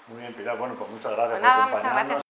Muy 0.09 0.21
bien, 0.21 0.35
Pilar. 0.35 0.57
Bueno, 0.57 0.75
pues 0.75 0.90
muchas 0.90 1.12
gracias 1.12 1.40
pues 1.40 1.53
por 1.53 1.61
acompañarnos. 1.61 2.23